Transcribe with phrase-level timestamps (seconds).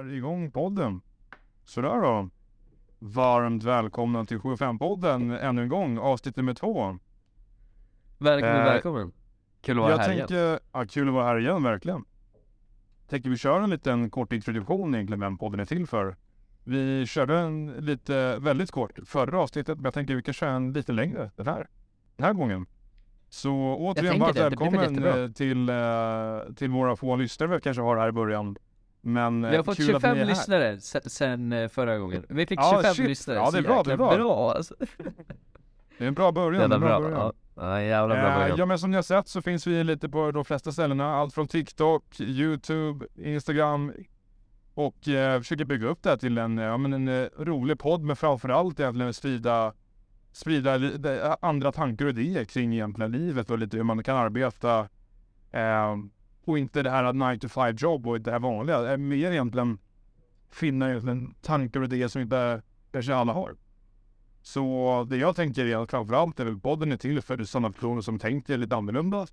[0.00, 1.00] kör igång podden.
[1.64, 2.28] Sådär då.
[2.98, 6.98] Varmt välkomna till 75-podden ännu en gång, avsnitt nummer två.
[8.18, 9.12] Välkommen, Eh, välkommen.
[9.62, 10.26] Kul att vara Jag här igen.
[10.28, 12.04] tänker, ja, kul att vara här igen verkligen.
[13.08, 16.16] Tänker vi köra en liten kort introduktion egentligen vem podden är till för.
[16.64, 20.72] Vi körde en lite, väldigt kort förra avsnittet, men jag tänker vi kan köra en
[20.72, 21.68] lite längre den här,
[22.16, 22.66] den här gången.
[23.28, 28.08] Så återigen varmt välkommen eh, till, eh, till våra få lyssnare vi kanske har här
[28.08, 28.56] i början.
[29.00, 30.24] Men Vi har eh, fått att ni 25 är här.
[30.24, 32.24] lyssnare sen, eh, förra gången.
[32.28, 33.08] Vi fick Ja, 25 shit.
[33.08, 33.36] lyssnare.
[33.38, 34.16] Ja, det är bra, det är bra.
[34.16, 34.74] bra alltså.
[35.98, 36.60] Det är en bra början.
[36.60, 37.08] Jävla bra bra.
[37.10, 37.32] början.
[37.56, 38.56] Ja, ja, jävla bra Eh, början.
[38.58, 41.14] ja men som ni har sett så finns vi lite på de flesta ställena.
[41.14, 43.92] Allt från TikTok, YouTube, Instagram.
[44.74, 48.02] Och eh, försöker bygga upp det här till en, ja, men en eh, rolig podd
[48.02, 49.72] men framförallt egentligen sprida,
[50.32, 54.78] sprida li- andra tankar och idéer kring egentligen livet och lite hur man kan arbeta.
[55.50, 55.96] Eh,
[56.44, 58.92] och inte det här 9 to 5 jobb och det här vanliga.
[58.92, 59.78] Eh, mer egentligen
[60.50, 63.56] finna egentligen tankar och idéer som inte kanske alla har.
[64.42, 68.00] Så det jag tänker är att framförallt är väl podden är till för sådana personer
[68.00, 69.26] som tänker lite annorlunda.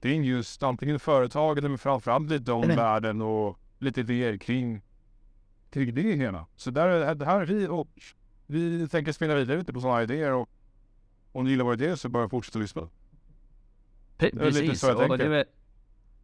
[0.00, 4.82] Det är just antingen företag eller framförallt lite om Eller- världen och lite idéer kring,
[5.70, 6.46] kring det hela.
[6.56, 7.88] Så där, är- det här är vi och
[8.46, 10.48] vi tänker spela vidare ute på sådana idéer och
[11.32, 12.82] om ni gillar våra idéer så bara fortsätta lyssna.
[14.18, 15.44] Pre- det är lite så jag det tänker.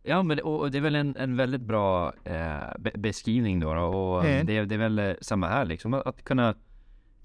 [0.07, 4.25] Ja men och, det är väl en, en väldigt bra eh, be- beskrivning då, och
[4.25, 4.47] Mm.
[4.47, 6.55] det, det är väl eh, samma här liksom att, att kunna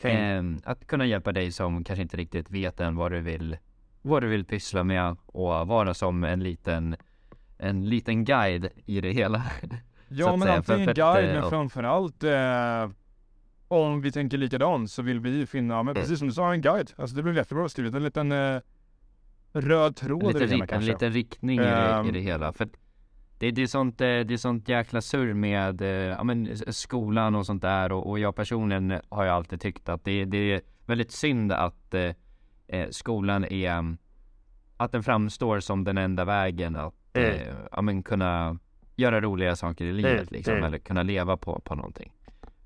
[0.01, 3.57] eh, Att kunna hjälpa dig som kanske inte riktigt vet än vad du vill
[4.01, 6.95] Vad du vill pyssla med och vara som en liten
[7.57, 9.43] En liten guide i det hela
[10.07, 12.89] Ja men säga, för- antingen för att, guide eh, men framförallt eh,
[13.67, 15.85] om vi tänker likadant så vill vi finna, Mm.
[15.85, 16.91] men precis som du sa, en guide.
[16.95, 17.93] Alltså det blir jättebra skrivet.
[17.93, 18.61] En liten eh,
[19.51, 22.13] röd tråd en i det hela en liten riktning i, det, i Ehm.
[22.13, 22.53] det hela.
[22.53, 22.69] För
[23.37, 27.35] det, det, är sånt, eh, det är sånt jäkla surr med eh, ja, men, skolan
[27.35, 30.61] och sånt där och, och jag personligen har ju alltid tyckt att det, det är
[30.85, 32.11] väldigt synd att eh,
[32.67, 33.97] eh, skolan är mm,
[34.77, 38.59] att den framstår som den enda vägen att eh, ja, men, kunna
[38.95, 40.65] göra roliga saker i livet liksom, mm.
[40.65, 42.13] eller kunna leva på, på någonting.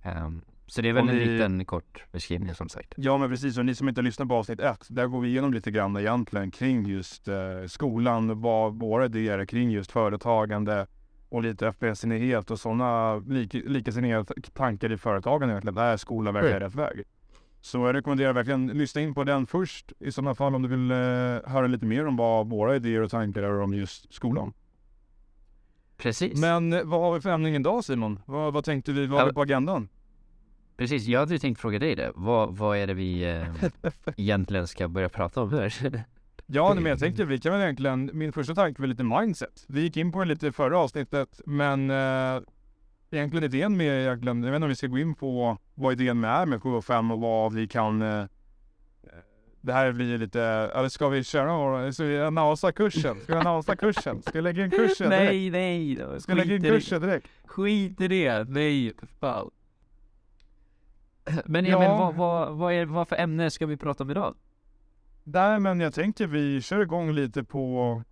[0.03, 2.93] Ehm, så det är väl Om en ni- liten kort beskrivning som sagt.
[2.97, 5.53] Ja men precis, och ni som inte lyssnar på avsnitt ett, där går vi igenom
[5.53, 7.35] lite grann egentligen kring just eh,
[7.67, 10.87] skolan, vad våra idéer är kring just företagande
[11.29, 15.75] och lite öppensinnighet och sådana lik, likasinnighet tankar i företagande egentligen.
[15.75, 17.03] Där är skolan verkligen rätt väg.
[17.61, 20.91] Så jag rekommenderar verkligen lyssna in på den först i sådana fall om du vill
[20.91, 20.97] eh,
[21.51, 24.53] höra lite mer om vad våra idéer och tankar är om just skolan.
[25.97, 26.41] Precis.
[26.41, 28.19] Men eh, vad har vi för ämning idag Simon?
[28.25, 29.89] Vad, vad tänkte vi, vad har vi på agendan?
[30.77, 32.11] Precis, jag hade ju tänkt fråga dig det.
[32.15, 33.47] Vad, vad är det vi eh,
[34.17, 36.03] egentligen ska börja prata om här?
[36.45, 39.65] Ja, men jag tänkte vi kan väl egentligen, min första tanke var lite mindset.
[39.67, 42.41] Vi gick in på det lite i förra avsnittet, men eh,
[43.11, 46.19] egentligen idén med, egentligen, jag vet inte om vi ska gå in på vad idén
[46.19, 46.83] med är med 7 och
[47.19, 48.25] vad vi kan eh,
[49.63, 50.41] det här blir lite,
[50.75, 53.21] eller ska vi köra, ska vi annonsa kursen?
[53.23, 54.21] Ska vi annonsa kursen?
[54.21, 55.31] Ska vi lägga in kursen direkt?
[55.31, 55.95] nej, nej.
[55.95, 56.19] då.
[56.19, 56.79] Ska vi lägga in Skit i det.
[56.79, 57.27] kursen direkt?
[57.45, 58.49] Skit i det.
[58.49, 59.49] Nej, för fan.
[61.45, 61.77] Men Ja.
[61.77, 64.35] Emil, vad, vad, vad, är, vad för ämne ska vi prata om idag?
[65.23, 68.03] Nej, men jag tänker vi kör igång lite på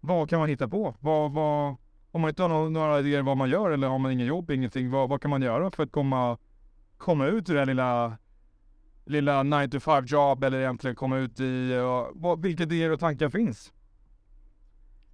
[0.00, 0.94] vad kan man hitta på?
[1.00, 1.76] Vad, vad,
[2.10, 4.50] om man inte har några, några idéer vad man gör eller har man ingen jobb,
[4.50, 6.38] ingenting, vad, vad kan man göra för att komma,
[6.96, 8.18] komma ut ur det här lilla,
[9.04, 13.00] lilla 9 to 5 jobb eller egentligen komma ut i, uh, vad, vilka idéer och
[13.00, 13.72] tankar finns?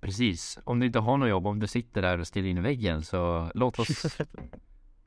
[0.01, 2.61] Precis, om du inte har något jobb, om du sitter där och stirrar in i
[2.61, 3.89] väggen så låt oss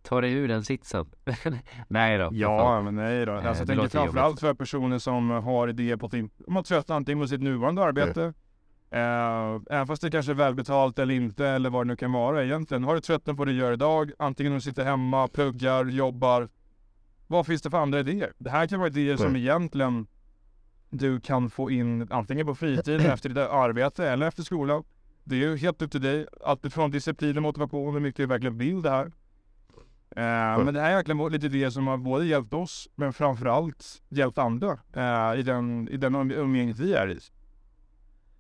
[0.07, 1.05] ta dig ur den sitsen.
[1.87, 2.29] nej då.
[2.31, 3.33] Ja, men nej då.
[3.33, 7.27] Alltså, jag tänker framförallt för personer som har idéer på de har trött antingen på
[7.27, 8.33] sitt nuvarande arbete,
[8.91, 12.43] eh, även fast det kanske är välbetalt eller inte, eller vad det nu kan vara
[12.43, 12.83] egentligen.
[12.83, 16.49] Har du tröttnat på det du gör idag, antingen om du sitter hemma, pluggar, jobbar.
[17.27, 18.33] Vad finns det för andra idéer?
[18.37, 20.07] Det här kan vara idéer som egentligen
[20.89, 24.83] du kan få in antingen på fritiden efter ditt arbete eller efter skolan.
[25.23, 26.27] Det är ju helt upp till dig.
[26.45, 29.11] Allt ifrån disciplin och motivation, hur mycket du verkligen vill det här.
[30.17, 34.37] Eh, men det är verkligen lite idéer som har både hjälpt oss, men framförallt hjälpt
[34.37, 37.19] andra eh, i den, i den um- umgänget vi är i.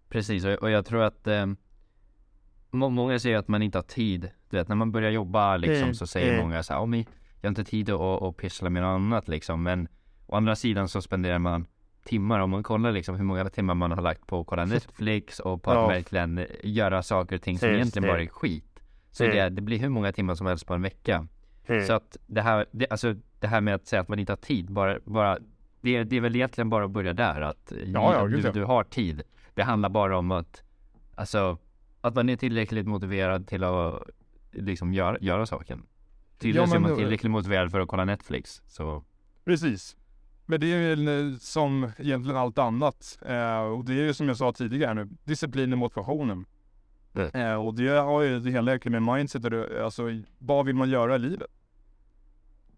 [0.09, 1.45] Precis, och, jag tror att eh,
[2.71, 4.29] må, många säger att man inte har tid.
[4.49, 6.41] Du vet, när man börjar jobba liksom Mm, så säger mm.
[6.45, 6.99] många så här, "Ja, men
[7.41, 9.63] jag har inte tid att, att, pyssla med något annat liksom.
[9.63, 9.87] Men
[10.25, 11.65] å andra sidan så spenderar man
[12.03, 15.39] timmar, om man kollar liksom hur många timmar man har lagt på att kolla Netflix
[15.39, 15.87] och på att Ja.
[15.87, 18.79] verkligen göra saker och ting som egentligen bara är skit.
[19.11, 19.35] Så Mm.
[19.35, 21.27] det, det blir hur många timmar som helst på en vecka.
[21.87, 24.37] Så att det här, det, alltså det här med att säga att man inte har
[24.37, 25.37] tid, bara, bara
[25.81, 28.83] det, det är väl egentligen bara att börja där, att Ja, ja, du, du har
[28.83, 29.21] tid.
[29.53, 30.63] Det handlar bara om att,
[31.15, 31.57] alltså,
[32.01, 34.03] att man är tillräckligt motiverad till att
[34.51, 35.83] liksom göra, göra saken.
[36.37, 38.61] Tydligen Ja, är man tillräckligt motiverad för att kolla Netflix.
[38.67, 39.03] Så
[39.45, 39.97] Precis.
[40.45, 43.19] Men det är väl eh, som egentligen allt annat.
[43.25, 46.45] Eh, och det är ju som jag sa tidigare nu, disciplin och motivationen.
[47.17, 47.29] Mm.
[47.51, 50.03] Eh, och det har ju det hela egentligen med mindset, och det- alltså
[50.37, 51.47] vad vill man göra i livet?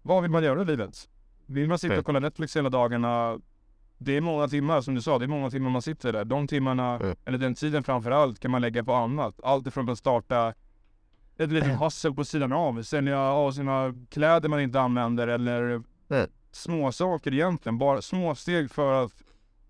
[0.02, 1.10] Vad vill man göra i livet?
[1.46, 3.40] Vill man sitta och kolla Netflix hela dagarna?
[3.98, 6.26] Det är många timmar, som du sa, det är många timmar man sitter där.
[6.26, 7.16] De timmarna, Mm.
[7.26, 9.40] eller den tiden framför allt, kan man lägga på annat.
[9.44, 10.54] Allt ifrån att starta
[11.38, 15.62] ett litet hustle på sidan av, sälja av sina kläder man inte använder eller
[16.10, 16.30] Mm.
[16.52, 17.78] små saker egentligen.
[17.78, 19.12] Bara små steg för att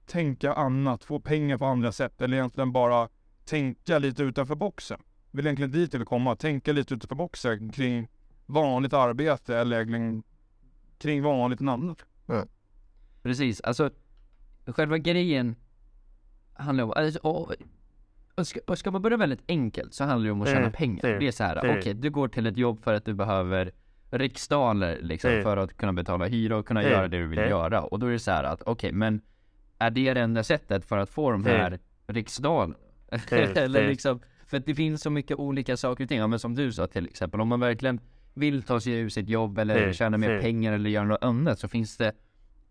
[0.05, 3.09] tänka annat, få pengar på andra sätt eller egentligen bara
[3.49, 4.99] tänka lite utanför boxen.
[5.31, 8.07] Vill egentligen dit jag vill komma, tänka lite utanför boxen kring
[8.45, 10.23] vanligt arbete eller egentligen
[10.97, 12.05] kring vanligt annat.
[13.23, 13.89] precis, alltså
[14.65, 15.55] själva grejen
[16.53, 17.53] handlar om, alltså, och,
[18.35, 20.71] och ska, och ska man börja väldigt enkelt så handlar det om att tjäna Mm,
[20.71, 21.01] pengar.
[21.01, 23.13] det- Det är så här, okej det- du går till ett jobb för att du
[23.13, 23.71] behöver
[24.11, 27.81] riksdaler liksom för att kunna betala hyra och kunna göra det du vill göra.
[27.83, 29.21] Och då är det så här att okej, men
[29.77, 32.75] är det det enda sättet för att få de här riksdalerna?
[33.57, 36.19] Eller liksom, för att det finns så mycket olika saker och ting.
[36.19, 37.99] Ja, men som du sa till exempel, om man verkligen
[38.33, 41.23] vill ta sig ur sitt jobb eller Det- tjäna mer det- pengar eller göra något
[41.23, 42.11] annat så finns det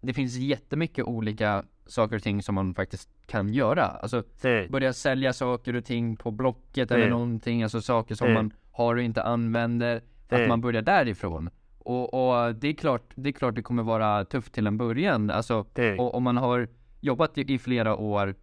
[0.00, 3.84] det finns jättemycket olika saker och ting som man faktiskt kan göra.
[3.84, 8.52] Alltså det, börja sälja saker och ting på Blocket eller någonting, alltså saker som man
[8.72, 9.96] har och inte använder.
[10.28, 11.50] Att man börjar därifrån.
[11.78, 15.30] Och, och det är klart, det är klart det kommer vara tufft till en början.
[15.30, 15.66] Alltså,
[15.98, 16.68] och om man har
[17.00, 18.34] jobbat i, i flera år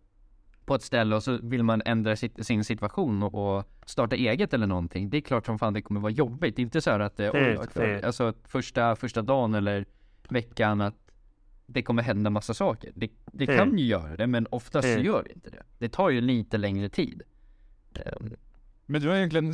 [0.66, 4.54] på ett ställe och så vill man ändra sitt, sin situation och, och starta eget
[4.54, 5.10] eller någonting.
[5.10, 6.56] Det är klart som fan det kommer vara jobbigt.
[6.56, 9.86] Det är inte så här att det, Det- oj, det- alltså första, första dagen eller
[10.30, 10.96] veckan att
[11.68, 12.92] det kommer hända massa saker.
[12.96, 15.64] Det, det kan ju göra det, men oftast så Det- gör det inte det.
[15.80, 17.22] Det tar ju lite längre tid.
[17.94, 18.34] Ehm,
[18.86, 19.54] Men det var egentligen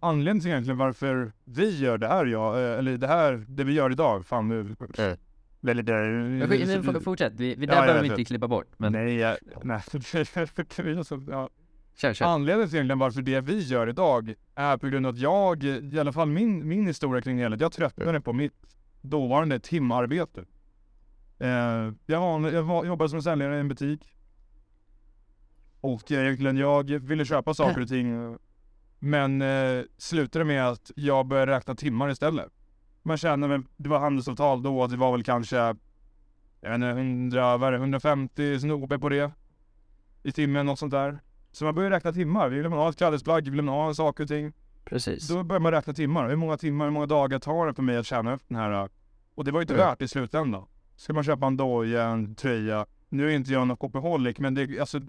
[0.00, 3.72] anledningen till egentligen varför vi gör det här, ja, eh, eller det här, det vi
[3.72, 4.26] gör idag.
[4.26, 4.76] Fan nu.
[4.96, 5.16] det.
[5.62, 8.66] Väldigt men skit- Fortsätt, vi, vi, Ja, där jag behöver vi inte klippa bort.
[8.76, 9.80] Men Nej, jag, nej.
[11.28, 11.48] Ja.
[11.96, 12.26] kör, kör.
[12.26, 15.98] Anledningen till egentligen varför det vi gör idag är på grund av att jag, i
[16.00, 20.44] alla fall min, min historia kring det hela, jag tröttnade på mitt dåvarande timarbete.
[21.38, 21.48] Eh,
[22.06, 24.16] jag, var, jag var, jobbade som säljare i en butik.
[25.80, 28.38] Och egentligen jag ville köpa saker och ting.
[28.98, 32.52] Men eh, slutade med att jag började räkna timmar istället.
[33.02, 35.76] Man känner väl, det var handelsavtal då, det var väl kanske jag
[36.60, 39.32] vet inte, 100, vad är det, 150 snubbe på det.
[40.22, 41.18] I timmen, något sånt där.
[41.52, 42.48] Så man börjar räkna timmar.
[42.48, 44.52] Vill man ha ett klädesplagg, vill man ha saker och ting.
[44.84, 45.28] Precis.
[45.28, 46.28] Då börjar man räkna timmar.
[46.28, 48.88] Hur många timmar, hur många dagar tar det för mig att tjäna upp den här?
[49.34, 49.86] Och det var ju inte Mm.
[49.86, 50.64] värt i slutändan.
[50.96, 52.86] Ska man köpa en doja, en tröja.
[53.08, 55.00] Nu är inte jag någon copyholic, men det, alltså,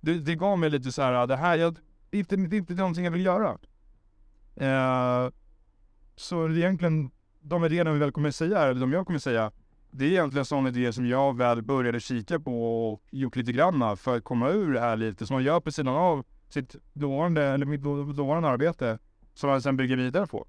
[0.00, 1.76] det, det gav mig lite så här, det här, jag,
[2.10, 3.58] det, är inte, det är inte någonting jag vill göra.
[4.56, 5.30] Eh,
[6.16, 7.10] så det är egentligen,
[7.48, 9.50] de idéerna vi väl kommer säga, eller de jag kommer säga,
[9.90, 13.96] det är egentligen sådana idéer som jag väl började kika på och gjort lite granna
[13.96, 17.44] för att komma ur det här lite, som man gör på sidan av sitt dåvarande,
[17.44, 18.98] eller mitt då- dåvarande arbete,
[19.34, 20.46] som man sen bygger vidare på.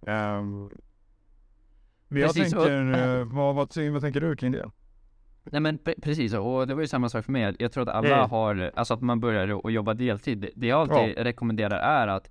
[0.00, 0.70] Um,
[2.08, 4.70] men jag Precis, och- tänker, eh, vad, vad, vad tänker du kring det?
[5.44, 7.56] Nej men pre- precis, och det var ju samma sak för mig.
[7.58, 8.30] Jag tror att alla Mm.
[8.30, 10.38] har, alltså att man börjar att jobba deltid.
[10.38, 12.30] Det- Det jag alltid rekommenderar är att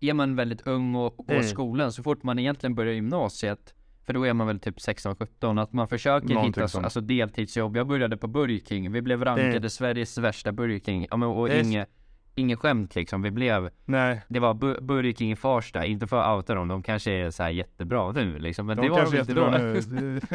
[0.00, 1.42] är man väldigt ung och går Mm.
[1.46, 3.74] skolan så fort man egentligen börjar gymnasiet
[4.06, 6.84] för då är man väl typ 16-17 att man försöker Någonting hitta sånt.
[6.84, 7.76] alltså deltidsjobb.
[7.76, 8.92] Jag började på Burger King.
[8.92, 9.70] Vi blev rankade Mm.
[9.70, 11.06] Sveriges värsta Burger King.
[11.10, 11.88] Ja, men, och Det inget,
[12.34, 13.22] inget skämt liksom.
[13.22, 15.84] Vi blev, Nej, det var Bu- Burger King i Farsta.
[15.84, 18.66] Inte för att outa dem, de kanske är så här jättebra nu liksom.
[18.66, 19.50] Men de det var de inte då.
[19.50, 20.20] nu.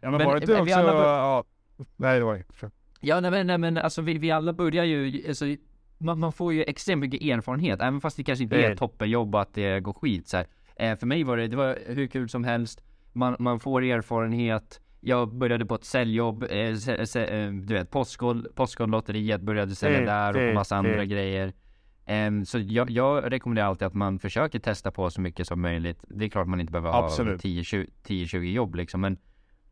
[0.00, 1.44] ja men, Men, var det inte också, alla ja,
[1.96, 2.70] nej det var inte.
[3.00, 5.44] Ja nej men, nej, men alltså vi, vi alla börjar ju, alltså,
[6.02, 9.34] man, man får ju extremt mycket erfarenhet, även fast det kanske inte är ett toppenjobb
[9.34, 10.46] och att det går skit så här.
[10.76, 12.82] Eh, För mig var det, det var hur kul som helst,
[13.12, 17.90] man, man får erfarenhet, jag började på ett säljjobb, eh, se, se, eh, du vet
[17.90, 21.52] Postkod, Postkodlotteriet började sälja Mm, där och mm, massa andra grejer.
[22.06, 26.04] Em, så jag, jag rekommenderar alltid att man försöker testa på så mycket som möjligt.
[26.08, 27.42] Det är klart man inte behöver ha Absolut.
[27.42, 29.16] 10-20 10-20 jobb liksom, men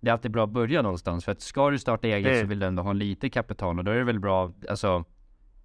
[0.00, 2.46] det är alltid bra att börja någonstans för att ska du starta eget Det- så
[2.46, 5.04] vill du ändå ha lite kapital och då är det väl bra, alltså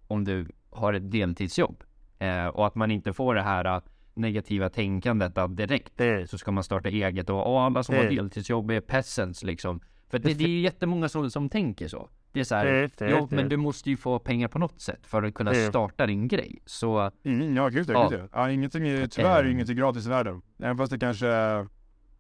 [0.08, 1.84] om du har ett deltidsjobb
[2.20, 3.82] eh, och att man inte får det här eh,
[4.14, 8.04] negativa tänkandet att direkt Det, så ska man starta eget och, och alla som har
[8.04, 9.80] Det- deltidsjobb är peasants liksom.
[10.10, 12.10] För det, det är jättemånga som, som tänker så.
[12.32, 13.32] Det är så här, det.
[13.32, 16.60] men du måste ju få pengar på något sätt för att kunna starta din grej.
[16.66, 18.08] Så Mm, ja, gud Ja.
[18.12, 18.52] Gud, ja.
[18.52, 19.52] Ingenting är, tyvärr är Eh.
[19.52, 20.42] ingenting gratis i världen.
[20.60, 21.28] Även fast det kanske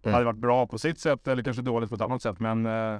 [0.03, 2.39] hade varit bra på sitt sätt eller kanske dåligt på ett annat sätt.
[2.39, 2.99] Men eh,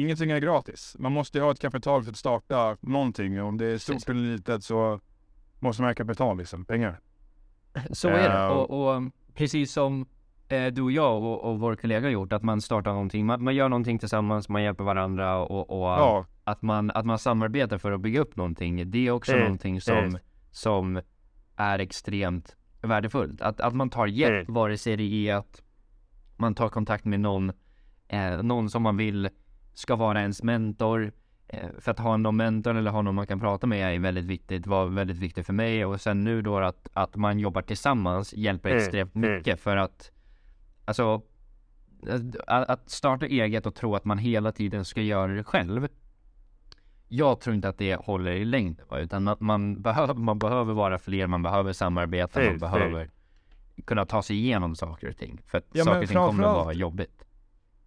[0.00, 0.96] ingenting är gratis.
[0.98, 3.42] Man måste ju ha ett kapital för att starta någonting.
[3.42, 4.08] Om det är stort Precis.
[4.08, 5.00] eller litet så
[5.58, 7.00] måste man ha kapital liksom, pengar.
[7.90, 8.34] Så är det.
[8.34, 8.50] Ja.
[8.50, 9.02] Och, och
[9.34, 10.06] precis som
[10.48, 13.54] eh, du och jag och, och vår kollega gjort, att man startar någonting, man, man
[13.54, 17.92] gör någonting tillsammans, man hjälper varandra och, och Ja, att, man, att man samarbetar för
[17.92, 18.90] att bygga upp någonting.
[18.90, 20.18] Det är också Mm, någonting som, mm.
[20.50, 21.00] som
[21.56, 23.40] är extremt värdefullt.
[23.40, 24.54] Att, att man tar hjälp, Mm.
[24.54, 25.62] vare sig det är att
[26.36, 27.52] man tar kontakt med någon,
[28.08, 29.28] eh, någon som man vill
[29.74, 31.12] ska vara ens mentor.
[31.48, 34.24] Eh, för att ha någon mentor eller ha någon man kan prata med är väldigt
[34.24, 35.84] viktigt, var väldigt viktigt för mig.
[35.84, 39.34] Och sen nu då att, att man jobbar tillsammans hjälper Mm, extremt mm.
[39.34, 40.10] mycket för att
[40.86, 41.22] Alltså
[42.46, 45.88] att att starta eget och tro att man hela tiden ska göra det själv.
[47.08, 50.98] Jag tror inte att det håller i längden, utan att man behöver, man behöver vara
[50.98, 53.10] fler, man behöver samarbeta, man behöver
[53.84, 55.40] kunna ta sig igenom saker och ting.
[55.46, 57.24] För att Ja, saker och ting kommer att vara jobbigt.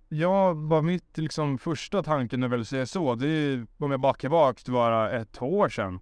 [0.09, 3.99] Ja, vad mitt liksom första tanken när jag väl säger så, det är om jag
[3.99, 5.99] backar bak till bara ett år sedan.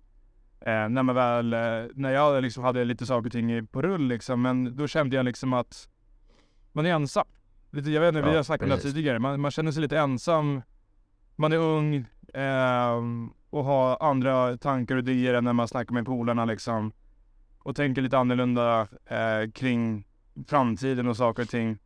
[0.61, 1.59] Eh, när man väl, eh,
[1.95, 5.15] när jag liksom hade lite saker och ting i- på rull liksom, men då kände
[5.15, 5.89] jag liksom att
[6.71, 7.25] man är ensam.
[7.71, 8.93] Lite, jag vet inte, vi Ja, har snackat om det precis.
[8.93, 10.61] tidigare, man, man känner sig lite ensam.
[11.35, 16.05] Man är ung ehm, och har andra tankar och idéer än när man snackar med
[16.05, 16.91] polarna liksom.
[17.59, 20.07] Och tänker lite annorlunda eh, kring
[20.47, 21.77] framtiden och saker och ting.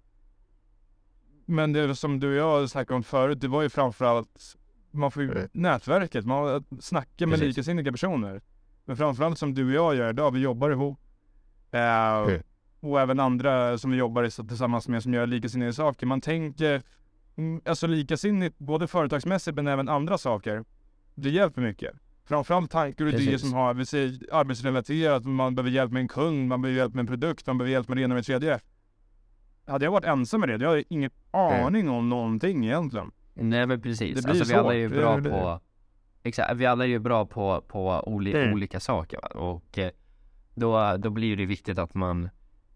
[1.50, 4.56] Men det som du och jag snackade om förut, det var ju framförallt
[4.92, 5.50] man får ju Mm.
[5.52, 7.58] nätverket, man snackar med Precis.
[7.58, 8.42] likasinnade personer.
[8.86, 11.00] Men framförallt som du och jag gör idag, vi jobbar ihop.
[11.72, 11.80] Eh,
[12.28, 12.42] Mm.
[12.80, 16.06] Och även andra som vi jobbar tillsammans med som gör likasinnade saker.
[16.06, 16.82] Man tänker
[17.36, 20.64] mm, alltså likasinnigt både företagsmässigt men även andra saker.
[21.16, 21.94] Det hjälper mycket.
[22.26, 26.48] Framförallt tankar och idéer som har, vi säger arbetsrelaterat, man behöver hjälp med en kund,
[26.48, 28.60] man behöver hjälp med en produkt, man behöver hjälp med det ena och det tredje.
[29.70, 33.12] Hade jag varit ensam med det, jag hade ingen aning om någonting egentligen.
[33.34, 35.60] Nej men precis, Det blir alltså vi alla är ju svårt, bra det på
[36.24, 38.54] Exakt, vi alla är ju bra på, på oli, Mm.
[38.54, 39.28] olika saker va?
[39.28, 39.92] och eh,
[40.56, 42.30] då, då blir det viktigt att man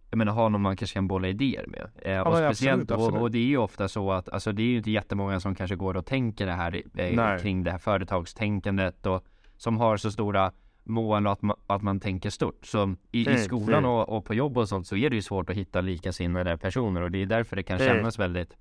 [0.09, 1.89] jag menar ha någon man kanske kan bolla idéer med.
[2.01, 3.15] Eh, och men speciellt, absolut, absolut.
[3.15, 5.55] Och, och det är ju ofta så att, alltså det är ju inte jättemånga som
[5.55, 9.25] kanske går och tänker det här eh, kring det här företagstänkandet och
[9.57, 10.51] som har så stora
[10.84, 12.66] mål och att man, att man tänker stort.
[12.66, 13.90] Så i, i skolan mm.
[13.92, 17.02] och, och på jobb och sånt så är det ju svårt att hitta likasinnade personer
[17.02, 17.96] och det är därför det kan Mm.
[17.96, 18.58] kännas väldigt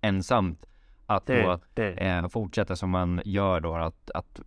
[0.00, 0.66] ensamt
[1.06, 3.74] att då eh, fortsätta som man gör då.
[3.74, 4.40] Att, att,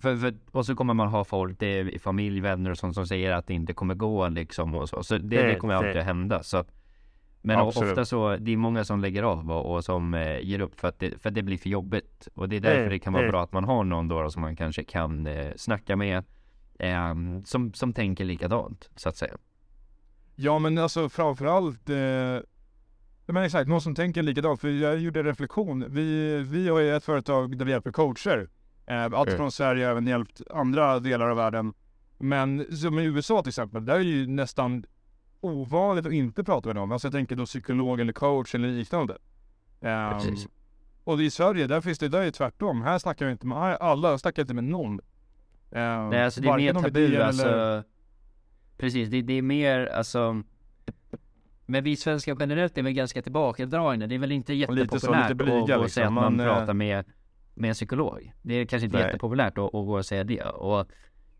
[0.00, 3.06] för, för, och så kommer man ha folk, det är familj, vänner och sånt som
[3.06, 5.02] säger att det inte kommer gå liksom och så.
[5.02, 6.42] Så det, det kommer alltid att hända.
[6.42, 6.72] Så, att-
[7.42, 7.90] men Absolut.
[7.90, 10.88] ofta så, det är många som lägger av och, och som eh, ger upp för
[10.88, 12.28] att, det, för att det blir för jobbigt.
[12.34, 14.56] Och det är därför Det- kan vara bra att man har någon då som man
[14.56, 16.24] kanske kan eh, snacka med.
[16.78, 19.36] Ehm, som, som tänker likadant så att säga.
[20.34, 22.38] Ja men alltså framförallt eh,
[23.26, 24.60] men exakt, någon som tänker likadant.
[24.60, 25.84] För jag gjorde en reflektion.
[25.88, 28.48] Vi, vi har ju ett företag där vi hjälper coacher.
[28.86, 31.74] Eh, allt från Sverige även hjälpt andra delar av världen.
[32.18, 34.84] Men som i USA till exempel, där är ju nästan
[35.40, 36.92] ovanligt att inte prata med dem.
[36.92, 39.18] Alltså jag tänker då psykolog eller coach eller liknande.
[40.14, 40.48] Precis.
[41.04, 42.82] och i Sverige, där finns det, där är det tvärtom.
[42.82, 45.00] Här snackar vi inte med alla, jag snackar inte med någon.
[45.70, 47.82] Ehm, Nej alltså det är mer tabu eller- alltså.
[48.78, 50.42] Precis, det, det är mer alltså
[51.66, 54.06] men vi svenskar generellt är väl ganska tillbakadragna.
[54.06, 54.68] Det är väl inte lite
[55.00, 55.88] så, jättepopulärt lite blyga, att liksom.
[55.88, 57.04] säga att man, Man, eh, pratar med,
[57.54, 58.32] med en psykolog.
[58.42, 59.06] Det är kanske inte Nej.
[59.06, 60.42] jättepopulärt att, att gå och säga det.
[60.42, 60.86] Och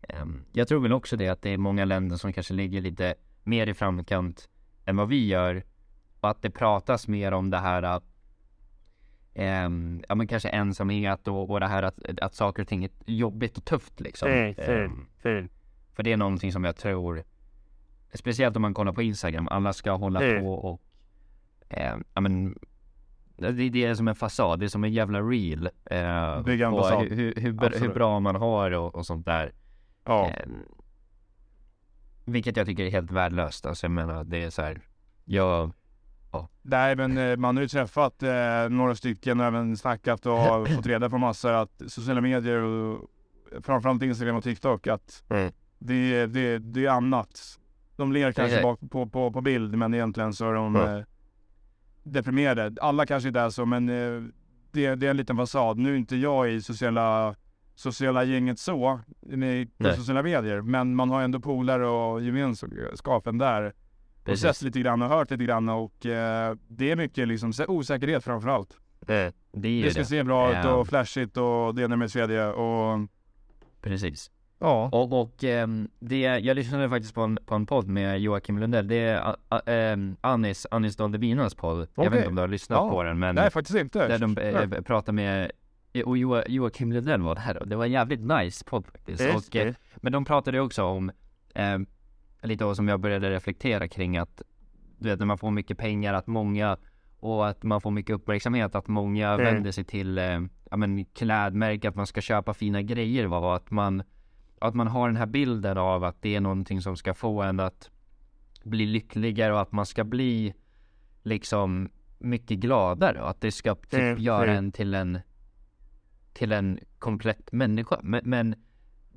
[0.09, 3.15] ehm, jag tror väl också det att det är många länder som kanske ligger lite
[3.43, 4.49] mer i framkant
[4.85, 5.63] än vad vi gör.
[6.19, 8.03] Och att det pratas mer om det här att
[9.37, 12.89] ehm, ja men kanske ensamhet och, och det här att, att saker och ting är
[13.05, 14.29] jobbigt och tufft liksom.
[14.29, 15.47] Det, Ehm, det.
[15.93, 17.23] för det är någonting som jag tror
[18.13, 20.43] Speciellt om man kollar på Instagram, alla ska hålla Mm.
[20.43, 20.81] på och
[21.69, 22.59] eh, ja men
[23.37, 26.73] det, det är som en fasad, det är som en jävla reel eh, Bygga en
[26.73, 27.01] fasad.
[27.07, 29.53] hur, hur, hur, bra man har och, och sånt där
[30.05, 30.27] Ja.
[30.29, 30.45] eh,
[32.25, 34.81] Vilket jag tycker är helt värdelöst, alltså jag menar det är så här
[35.25, 35.71] Jag,
[36.61, 40.65] Nej men eh, man har ju träffat eh, några stycken och även snackat och har
[40.75, 43.09] fått reda på massor att sociala medier och
[43.61, 45.51] framförallt Instagram och TikTok att Mm.
[45.79, 47.59] det, det, det är annat.
[47.95, 50.97] De ler kanske bak på, på, på bild men egentligen så är de Ja.
[50.97, 51.03] eh,
[52.03, 52.81] deprimerade.
[52.81, 54.23] Alla kanske inte är så men eh,
[54.71, 55.77] det, det är en liten fasad.
[55.77, 57.35] Nu är inte jag i sociala,
[57.75, 59.95] sociala gänget så, med, på Nej.
[59.95, 63.73] sociala medier men man har ändå polare och gemenskapen där
[64.27, 67.53] och precis, sett lite grann och hört lite grann och eh, det är mycket liksom
[67.67, 68.77] osäkerhet framförallt.
[68.99, 69.33] Det.
[69.51, 72.11] det är Det ska det, se bra ut och flashigt och det ena med det
[72.11, 72.99] tredje och
[73.81, 74.89] precis ja.
[74.91, 78.87] Och, och ehm, det, jag lyssnade faktiskt på en, på en podd med Joakim Lundell,
[78.87, 82.47] det är a, ehm, Anis, Anis Don Devinas podd Jag vet inte om du har
[82.47, 82.89] lyssnat Ja.
[82.89, 84.07] på den men Nej faktiskt inte.
[84.07, 85.51] Där de eh, pratar med
[86.05, 89.17] och Jo- Joakim Lundell var där och det var en jävligt nice podd faktiskt.
[89.19, 89.75] Det, Och, eh, det.
[89.95, 91.11] men de pratade också om
[91.55, 91.77] eh,
[92.41, 94.41] lite vad som jag började reflektera kring att
[94.99, 96.77] du vet när man får mycket pengar att många
[97.19, 99.45] och att man får mycket uppmärksamhet att många Mm.
[99.45, 100.39] vänder sig till eh,
[100.71, 103.37] ja, men klädmärke, att man ska köpa fina grejer va?
[103.37, 104.03] och att man
[104.59, 107.59] att man har den här bilden av att det är någonting som ska få en
[107.59, 107.89] att
[108.63, 110.53] bli lyckligare och att man ska bli
[111.23, 111.89] liksom
[112.19, 114.57] mycket gladare och att det ska typ Mm, göra mm.
[114.57, 115.19] en till en
[116.33, 117.99] till en komplett människa.
[118.03, 118.55] Men, men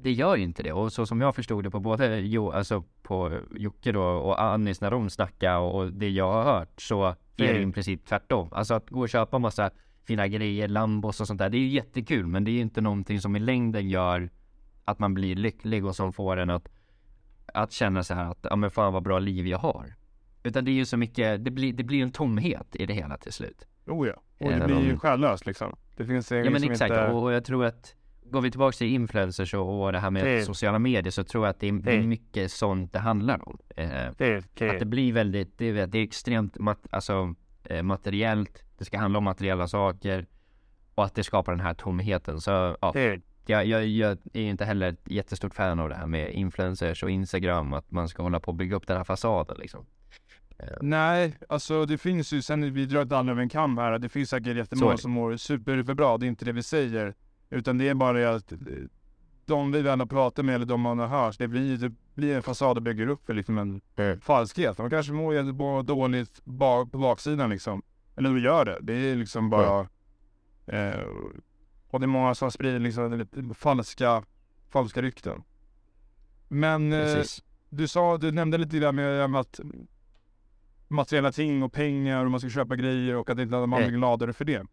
[0.02, 2.84] det gör ju inte det och så som jag förstod det på både jo, alltså
[3.02, 7.04] på Jocke då och Anis när de snackar och, och det jag har hört så
[7.06, 7.70] är det Mm.
[7.70, 8.48] i princip tvärtom.
[8.52, 9.70] Alltså att gå och köpa massa
[10.04, 11.50] fina grejer, Lambos och sånt där.
[11.50, 14.30] Det är ju jättekul men det är ju inte någonting som i längden gör
[14.84, 16.68] att man blir lycklig och som får en att
[17.54, 19.94] att känna så här att ja men fan vad bra liv jag har.
[20.42, 23.16] Utan det är ju så mycket, det blir, det blir en tomhet i det hela
[23.16, 23.66] till slut.
[23.86, 24.14] Oh ja.
[24.46, 25.76] Och det blir ju själlöst liksom.
[25.96, 27.06] Det finns Ja men exakt inte...
[27.06, 27.94] och jag tror att
[28.30, 30.44] Går vi tillbaka till influencers och, och det här med Mm.
[30.44, 33.58] sociala medier så tror jag att det är, det mycket sånt det handlar om.
[33.76, 37.34] Eh, Det, att det, det blir väldigt, det är, det är extremt mat, alltså,
[37.64, 40.26] eh, materiellt, det ska handla om materiella saker
[40.94, 42.40] och att det skapar den här tomheten.
[42.40, 46.06] Så ja, det, jag, jag, jag är inte heller ett jättestort fan av det här
[46.06, 49.56] med influencers och Instagram, att man ska hålla på och bygga upp den här fasaden
[49.58, 49.86] liksom.
[50.80, 54.08] Nej, alltså det finns ju, sen vi drar inte alla över en kam här, det
[54.08, 54.98] finns säkert jättemånga det.
[54.98, 57.14] som mår superbra, det är inte det vi säger.
[57.50, 58.58] Utan det är bara att eh,
[59.46, 62.36] de vi väl har pratat med eller de man har hört, det blir, det blir
[62.36, 64.20] en fasad och bygger upp för liksom en Mm.
[64.20, 64.76] falskhet.
[64.76, 67.82] De kanske mår, jätte- mår dåligt bak, på baksidan liksom.
[68.16, 69.88] Eller de gör det, det är liksom bara...
[70.66, 71.00] Eh,
[71.90, 74.22] och det är många som sprider liksom falska,
[74.68, 75.42] falska rykten.
[76.48, 76.98] Men eh,
[77.68, 79.60] du sa, du nämnde lite det där med att
[80.88, 83.98] materiella ting och pengar och man ska köpa grejer och att inte man blir Mm.
[84.00, 84.66] gladare för det.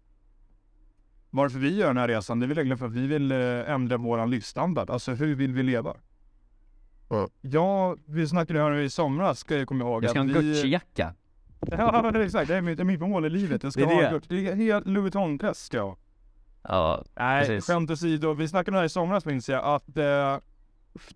[1.30, 3.70] Varför vi gör den här resan, det är väl egentligen för att vi vill eh,
[3.72, 4.90] ändra våran livsstandard.
[4.90, 5.96] Alltså hur vill vi leva?
[7.10, 7.30] Mm.
[7.42, 10.04] Ja, vi snackade här i somras ska jag komma ihåg.
[10.04, 11.14] Jag ska ha en vi- Gucci-jacka.
[11.72, 13.64] Ja exakt, det är mitt, det är mitt mål i livet.
[13.64, 14.08] Jag ska Det är ha det.
[14.08, 14.28] en Gucci.
[14.30, 15.98] Det är helt Louis Vuitton-press ska jag.
[16.62, 17.68] Ja, Nej, Precis.
[17.68, 18.34] skämt åsido.
[18.34, 20.38] Vi snackade här i somras minns jag att eh,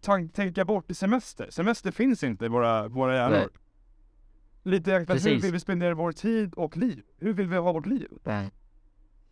[0.02, 1.48] tank, tänka bort semester.
[1.50, 3.36] Semester finns inte i våra, våra hjärnor.
[3.38, 3.48] Nej.
[4.64, 7.02] Lite egentligen, hur vill vi spendera vår tid och liv?
[7.18, 8.08] Hur vill vi ha vårt liv?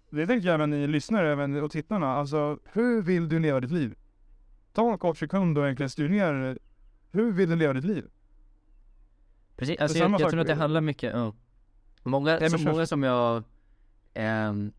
[0.09, 2.13] Det tänker jag även ni lyssnare även och tittarna.
[2.13, 3.95] Alltså, hur vill du leva ditt liv?
[4.73, 6.57] Ta en kort sekund och egentligen ner.
[7.11, 8.05] Hur vill du leva ditt liv?
[9.55, 11.33] Precis, alltså jag, jag tror att det handlar mycket, ja.
[12.03, 12.71] Många, kör.
[12.71, 13.43] många som jag,
[14.13, 14.71] ehm,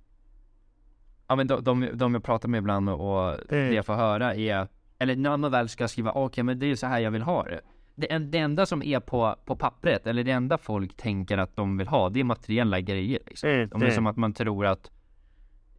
[1.29, 4.69] ja men de, de, de jag pratar med ibland och det jag får höra är,
[4.99, 7.45] eller när man väl ska skriva, okej men det är så här jag vill ha
[7.45, 7.61] det.
[7.95, 11.79] Det, det enda som är på, på pappret, eller det enda folk tänker att de
[11.79, 13.69] vill ha, det är materiella grejer liksom.
[13.73, 14.90] Om det är som att man tror att,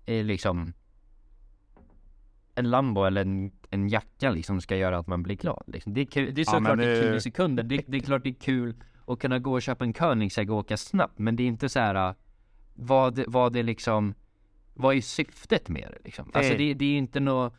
[0.05, 0.73] eh, liksom,
[2.55, 5.63] en Lambo eller en, en jacka liksom ska göra att man blir glad.
[5.67, 5.93] Liksom.
[5.93, 7.63] Det, är kul, det är Ja, men såklart det är det- kul i sekunder.
[7.63, 8.75] Det, det är klart det är kul
[9.07, 11.19] att kunna gå och köpa en Koenigsegg och åka snabbt.
[11.19, 12.15] Men det är inte så här äh,
[12.73, 14.13] vad, vad det liksom,
[14.73, 16.31] vad är syftet med det liksom?
[16.33, 17.53] Alltså det, det är ju inte något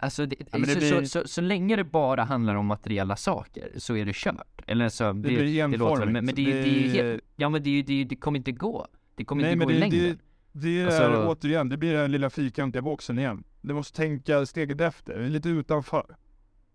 [0.00, 3.16] Alltså det, men det så, blir- så, så, så länge det bara handlar om materiella
[3.16, 4.62] saker så är det kört.
[4.66, 6.82] Eller så, det, Det blir det låter väl, men, men det, är det, är ju
[6.92, 8.86] Det- helt, ja men det, är det, är det kommer inte gå.
[9.14, 10.18] Det kommer Nej inte gå i det, längden.
[10.60, 13.44] Det, är Alltså- återigen, det blir den lilla fyrkantiga boxen igen.
[13.60, 16.16] Du måste tänka steget efter, lite utanför.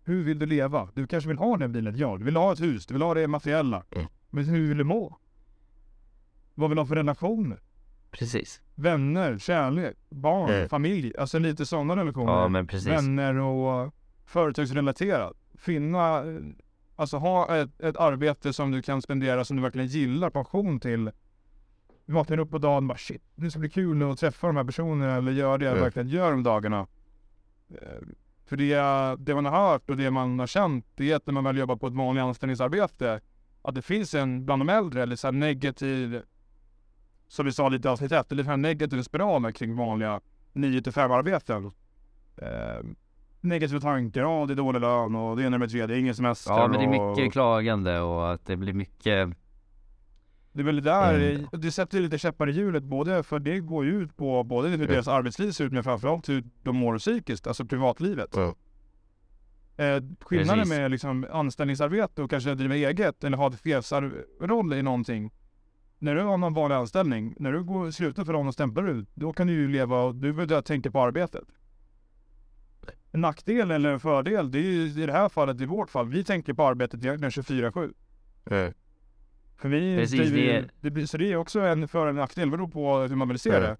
[0.04, 0.88] Hur vill du leva?
[0.94, 2.16] Du kanske vill ha den bilen, ja.
[2.16, 3.84] Du vill ha ett hus, du vill ha det materiella.
[3.96, 4.06] Mm.
[4.30, 5.18] Men hur vill du må?
[6.54, 7.60] Vad vill du ha för relationer?
[8.10, 8.60] Precis.
[8.74, 10.68] Vänner, kärlek, barn, Mm.
[10.68, 11.12] familj.
[11.18, 12.32] Alltså lite sådana relationer.
[12.32, 12.88] Ja men precis.
[12.92, 13.94] Vänner och
[14.26, 15.32] företagsrelaterat.
[15.54, 16.40] Finna, eh,
[16.96, 21.10] alltså ha ett, ett arbete som du kan spendera som du verkligen gillar, passion till.
[22.06, 24.56] Du vaknar upp på dagen och bara shit, det ska bli kul att träffa de
[24.56, 25.84] här personerna eller göra det jag Mm.
[25.84, 26.86] verkligen gör om dagarna.
[27.70, 27.78] Eh,
[28.46, 28.76] För det,
[29.24, 31.58] det man har hört och det man har känt, det är att när man väl
[31.58, 33.20] jobbar på ett vanligt anställningsarbete,
[33.62, 36.22] att det finns en bland de äldre, eller så här negativ,
[37.28, 40.20] som vi sa lite i avsnitt ett, lite här negativ spiral kring vanliga
[40.52, 41.70] 9 till 5 arbeten.
[42.36, 42.84] Eh,
[43.40, 46.52] negativa tankar, ja det är dålig lön och det ena med det tredje, ingen semester.
[46.52, 49.28] Ja men det är och, mycket klagande och att det blir mycket
[50.54, 51.46] Det är väl där, Mm.
[51.52, 54.86] det sätter lite käppar i hjulet både för det går ju ut på både hur
[54.88, 58.28] deras arbetsliv ser ut men framförallt hur de mår psykiskt, alltså privatlivet.
[58.36, 58.54] Ja.
[59.84, 60.78] Eh, skillnaden Precis.
[60.78, 65.30] med liksom anställningsarbete och kanske driva eget eller ha ett chefsroll i någonting.
[65.98, 69.08] När du har någon vanlig anställning, när du går, slutar för någon och stämplar ut,
[69.14, 71.44] då kan du ju leva och du behöver inte tänka på arbetet.
[73.12, 76.08] En nackdel eller en fördel, det är ju i det här fallet, i vårt fall,
[76.08, 77.92] vi tänker på arbetet egentligen 24-7.
[78.50, 78.72] Mm.
[79.56, 82.16] För vi Precis, det det, är- det så det är också en för och en
[82.16, 83.76] nackdel, beror på hur man vill se det.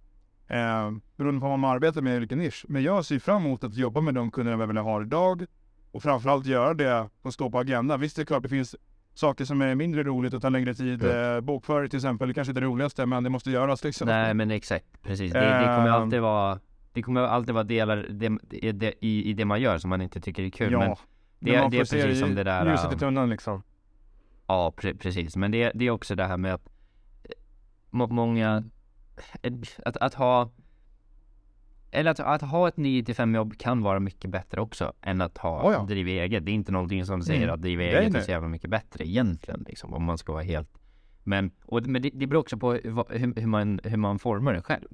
[0.49, 2.65] Eh, beroende på vad man arbetar med i vilken nisch.
[2.69, 5.45] Men jag ser fram emot att jobba med de kunderna jag vill ha idag.
[5.93, 8.01] Och framförallt göra det som står på agendan.
[8.01, 8.77] Visst, det är klart det finns
[9.15, 11.03] saker som är mindre roligt och tar längre tid.
[11.03, 11.35] Ja.
[11.37, 14.09] Eh, bokföring till exempel, kanske är det roligaste men det måste göras liksom.
[14.09, 15.33] Nej men exakt, precis.
[15.33, 15.93] Det, det kommer Ehm.
[16.03, 16.59] alltid vara
[16.93, 18.07] Det kommer alltid vara delar
[18.53, 20.73] i, det, i, det man gör som man inte tycker är kul.
[20.73, 20.79] ja.
[20.79, 20.97] Men Men
[21.53, 23.63] det, man det är precis som det där Ljuset i ähm, tunneln liksom.
[24.46, 26.68] Ja pre, precis, men det, det är också det här med att
[27.24, 27.30] eh,
[27.90, 28.64] må, Många
[29.85, 30.50] att, att ha
[31.90, 35.68] Eller att, att ha ett 9-5 jobb kan vara mycket bättre också än att ha
[35.68, 35.85] Oh ja.
[35.88, 36.44] driva eget.
[36.46, 37.54] Det är inte någonting som säger Mm.
[37.54, 38.22] att driva Nej, eget är nej.
[38.24, 40.68] så jävla mycket bättre egentligen liksom, om man ska vara helt
[41.24, 44.62] Men, och, men det, det beror också på hur, hur, man, hur man formar det
[44.62, 44.88] själv.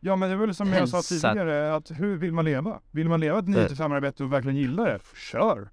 [0.00, 2.80] Ja men det är väl som jag sa tidigare, att hur vill man leva?
[2.90, 5.00] Vill man leva ett 9-5 arbete och verkligen gillar det?
[5.16, 5.70] Kör!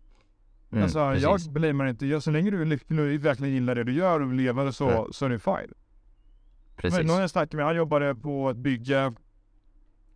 [0.72, 1.24] Mm, alltså precis.
[1.24, 4.20] jag blamear inte, jag, så länge du är lycklig och verkligen gillar det du gör
[4.20, 5.08] och vill leva det så, Ja.
[5.12, 5.74] så är det fine.
[6.76, 6.98] Precis.
[6.98, 9.14] Men någon jag snackade med, han jobbade på ett bygge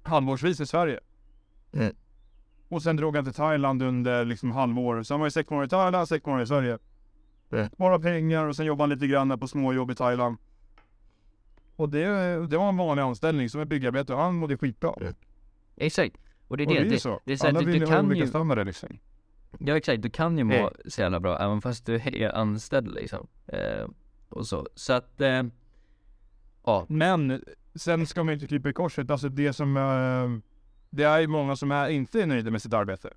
[0.04, 1.00] halvårsvis i Sverige.
[1.74, 1.96] Mm.
[2.70, 5.04] Och sen drog han till Thailand under liksom halvår.
[5.04, 6.78] Så han var ju sex månader i Thailand, sex månader i Sverige.
[7.52, 8.02] Mm.
[8.02, 10.38] Pengar och sen jobbade han lite grann på småjobb i Thailand.
[11.76, 12.06] Och det,
[12.48, 14.94] det var en vanlig anställning som en byggarbetare han mådde skitbra.
[15.02, 15.14] Mm.
[15.76, 16.18] Exakt.
[16.48, 16.80] Och det är Och det.
[16.80, 17.20] det är det, så.
[17.26, 18.90] det är så Alla du, vill du ha olika ju, standarder liksom.
[19.60, 20.74] Ja exakt, du kan ju må Mm.
[20.86, 23.28] så jävla bra även fast du är anställd liksom.
[23.48, 23.88] Eh,
[24.30, 24.68] och så.
[24.76, 25.44] Så att, eh,
[26.66, 26.86] ja.
[26.90, 27.44] Men
[27.76, 29.12] sen ska man inte klippa i korset.
[29.12, 29.78] Alltså det som...
[29.78, 30.52] eh,
[30.90, 33.10] det är ju många som är inte är nöjda med sitt arbete.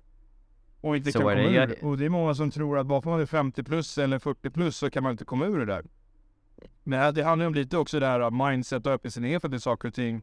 [0.81, 1.43] Och inte Så kan är det.
[1.43, 1.85] komma Jag- ur.
[1.85, 4.49] Och det är många som tror att bara för man är 50 plus eller 40
[4.49, 5.85] plus så kan man inte komma ur det där.
[6.83, 9.87] Men det handlar ju om lite också det här att mindset och öppensinnighet till saker
[9.87, 10.21] och ting.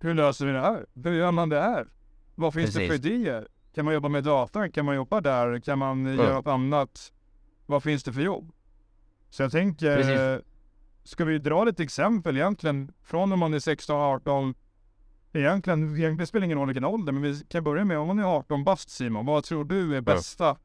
[0.00, 0.86] Hur löser vi det här?
[1.04, 1.86] Hur gör man det här?
[2.34, 3.06] Vad finns det för Precis.
[3.06, 3.48] idéer?
[3.74, 4.72] Kan man jobba med datorn?
[4.72, 5.60] Kan man jobba där?
[5.60, 6.12] Kan man Ja.
[6.24, 7.12] göra något annat?
[7.66, 8.52] Vad finns det för jobb?
[9.30, 10.12] Så jag tänker, Precis.
[10.20, 10.38] eh,
[11.04, 14.54] ska vi dra lite exempel egentligen från när man är 16, 18?
[15.32, 18.18] Egentligen, egentligen spelar det ingen roll vilken ålder, men vi kan börja med om man
[18.18, 20.56] är 18 bast Simon, vad tror du är bästa?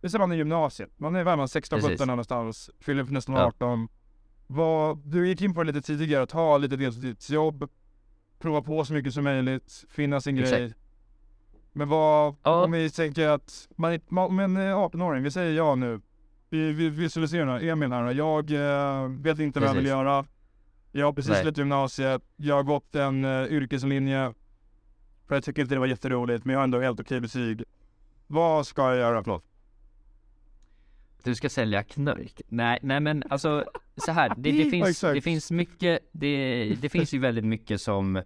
[0.00, 1.92] Vi säger man är gymnasiet, man är väl man 16, Precis.
[1.92, 3.44] 17 någonstans, fyller nästan Ja.
[3.46, 3.88] 18.
[4.46, 7.70] Vad, du gick in på det lite tidigare, ta lite deltidsjobb,
[8.38, 10.56] prova på så mycket som möjligt, finna sin Exakt.
[10.58, 10.74] grej.
[11.76, 12.64] Men vad, Ja.
[12.64, 16.00] om vi tänker att man, man, om en eh, 18-åring, vi säger ja nu.
[16.50, 18.14] Vi, vi visualiserar Emil här.
[18.14, 19.90] Jag eh, vet inte vad jag vill Precis.
[19.90, 20.26] göra.
[20.92, 21.42] Jag har precis Nej.
[21.42, 22.22] slutat gymnasiet.
[22.36, 24.34] Jag har gått en uh, yrkeslinje.
[25.26, 27.62] För jag tycker inte det var jätteroligt, men jag har ändå helt okej betyg.
[28.26, 29.22] Vad ska jag göra?
[29.22, 29.44] Förlåt.
[31.22, 32.40] Du ska sälja knark?
[32.48, 33.64] Nej, nej men alltså
[33.96, 38.22] så här, det, det, finns, det finns mycket, det, det finns ju väldigt mycket som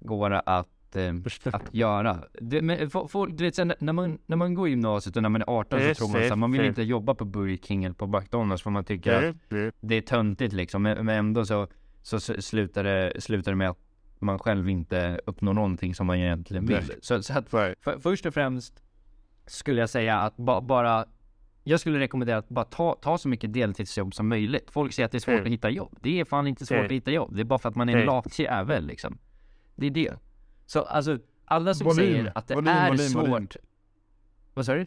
[0.00, 1.14] går att, eh,
[1.52, 2.18] att göra.
[2.40, 5.22] Det, men, fo- folk, du vet, sen, när, man, när man går i gymnasiet och
[5.22, 7.84] när man är 18 så tror man att man vill inte jobba på Burger King
[7.84, 9.36] eller på McDonalds för man tycker att
[9.80, 10.82] det är töntigt liksom.
[10.82, 11.68] Men, men ändå så,
[12.02, 13.78] så slutar, det, slutar det med att
[14.18, 16.92] man själv inte uppnår någonting som man egentligen vill.
[17.02, 18.82] Så, så att för, först och främst
[19.46, 21.04] skulle jag säga att ba, bara
[21.66, 24.70] jag skulle rekommendera att bara ta, ta så mycket deltidsjobb som möjligt.
[24.70, 25.44] Folk säger att det är svårt Mm.
[25.44, 25.98] att hitta jobb.
[26.00, 26.86] Det är fan inte svårt Mm.
[26.86, 27.34] att hitta jobb.
[27.34, 28.06] Det är bara för att man är en Mm.
[28.06, 29.18] lat jävel liksom.
[29.74, 30.14] Det är det.
[30.66, 31.96] Så alltså, alla som Volym.
[31.96, 33.56] säger att det Volym, är volym, svårt.
[34.54, 34.86] Vad sa du?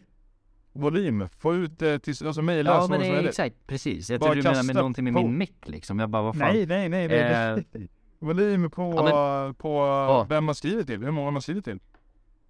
[0.72, 1.28] Volym.
[1.38, 4.10] Få ut det till, alltså mejla Ja så men som det exakt, precis.
[4.10, 5.22] Jag Bara trodde du menade med någonting med på.
[5.22, 5.98] min mick liksom.
[5.98, 6.52] Jag bara, vad fan.
[6.54, 7.08] Nej, nej, nej.
[7.08, 7.64] nej.
[7.72, 7.80] Eh,
[8.18, 10.26] Volym på, Ja, på Ja.
[10.28, 11.78] vem man skriver till, hur många man skriver till.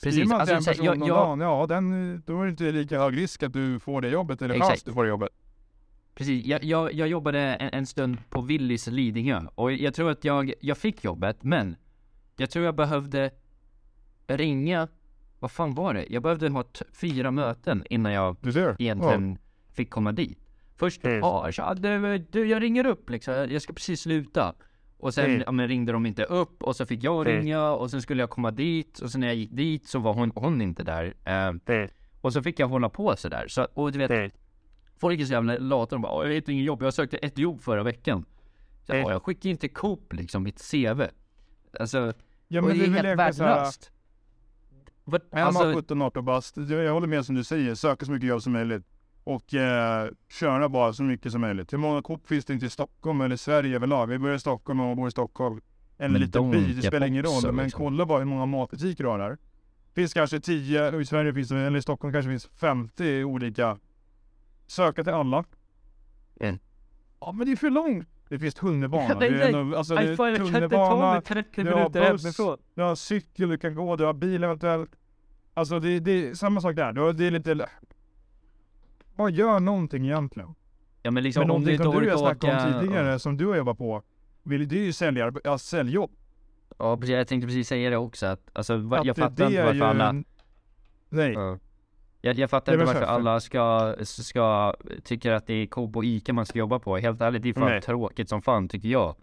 [0.02, 2.44] Precis, Skriver man till alltså, en person jag- om jag- dagen, ja den, då är
[2.44, 5.08] det inte lika hög risk att du får det jobbet eller chans du får det
[5.10, 5.28] jobbet.
[6.14, 10.24] Precis, jag, jag, jag jobbade en, en stund på Willys Lidingö och jag tror att
[10.24, 11.76] jag, jag fick jobbet men
[12.38, 13.30] jag tror jag behövde
[14.26, 14.88] ringa,
[15.38, 16.06] vad fan var det?
[16.10, 18.36] Jag behövde ha fyra möten innan jag
[18.78, 19.38] egentligen
[19.72, 20.38] fick komma dit.
[20.76, 21.18] Först, Mm.
[21.18, 24.54] ja, jag sa, du, du, jag ringer upp liksom, jag ska precis sluta.
[25.00, 25.42] Och sen Mm.
[25.46, 27.38] ja, men ringde de inte upp och så fick jag Mm.
[27.42, 30.14] ringa och sen skulle jag komma dit och sen när jag gick dit så var
[30.14, 31.14] hon, hon inte där.
[31.24, 31.34] Eh,
[31.66, 31.88] Mm.
[32.20, 33.48] och så fick jag hålla på sådär.
[33.48, 34.30] Så, och du vet, Mm.
[35.00, 37.38] Folk är så jävla lata, de bara "Åh, jag hittar ingen jobb, jag sökte ett
[37.38, 38.24] jobb förra veckan.
[38.86, 39.04] Så, Mm.
[39.06, 41.02] "Åh, jag skickade inte Coop liksom, mitt CV.
[41.80, 42.12] Alltså,
[42.48, 43.90] Ja och men det det är helt värdelöst.
[45.04, 48.06] Vad, är man alltså, 17, 18 bast, jag jag håller med som du säger, söka
[48.06, 48.84] så mycket jobb som möjligt.
[49.24, 51.72] Och eh, köra bara så mycket som möjligt.
[51.72, 54.06] Hur många Coop finns det inte i Stockholm eller Sverige överlag?
[54.06, 55.60] Vi börjar i Stockholm och bor i Stockholm.
[55.96, 57.32] En Men liten by, det spelar ingen roll.
[57.32, 57.84] också, Men liksom.
[57.84, 59.38] kolla bara hur många matbutiker du har där.
[59.94, 63.78] finns kanske 10, och i Sverige finns det, eller i Stockholm kanske finns 50 olika.
[64.66, 65.44] Söka till alla.
[66.40, 66.58] Mm.
[67.20, 68.08] Ja men det är för långt.
[68.28, 69.16] Det finns tunnelbana.
[69.20, 71.12] Nej, det är ändå, alltså, det Nej, är fan, jag kan inte ta tunnelbana.
[71.12, 72.22] mig 30 du har minuter buss.
[72.24, 72.58] hemifrån.
[72.74, 74.90] Du har cykel du kan gå, du har bil eventuellt.
[75.54, 76.92] Alltså det, det är samma sak där.
[76.92, 77.66] Du har, det är lite...
[79.16, 80.54] Bara gör någonting egentligen.
[81.02, 82.80] Ja men liksom Men om du någonting inte som du orkar har snackat om åka...
[82.80, 84.02] tidigare, som du har jobbat på.
[84.42, 86.10] Vill, det är ju säljar, ja, säljjobb.
[86.78, 89.44] Ja precis, jag tänkte precis säga det också att, alltså Att jag det- fattar det
[89.44, 90.08] inte är varför ju alla...
[90.08, 90.24] en-
[91.08, 91.32] Nej.
[91.32, 91.58] Ja.
[92.20, 96.32] Jag, jag fattar inte varför alla ska, ska, tycker att det är Coop och Ica
[96.32, 96.96] man ska jobba på.
[96.96, 97.80] Helt ärligt, det är fan Nej.
[97.82, 99.16] tråkigt som fan tycker jag.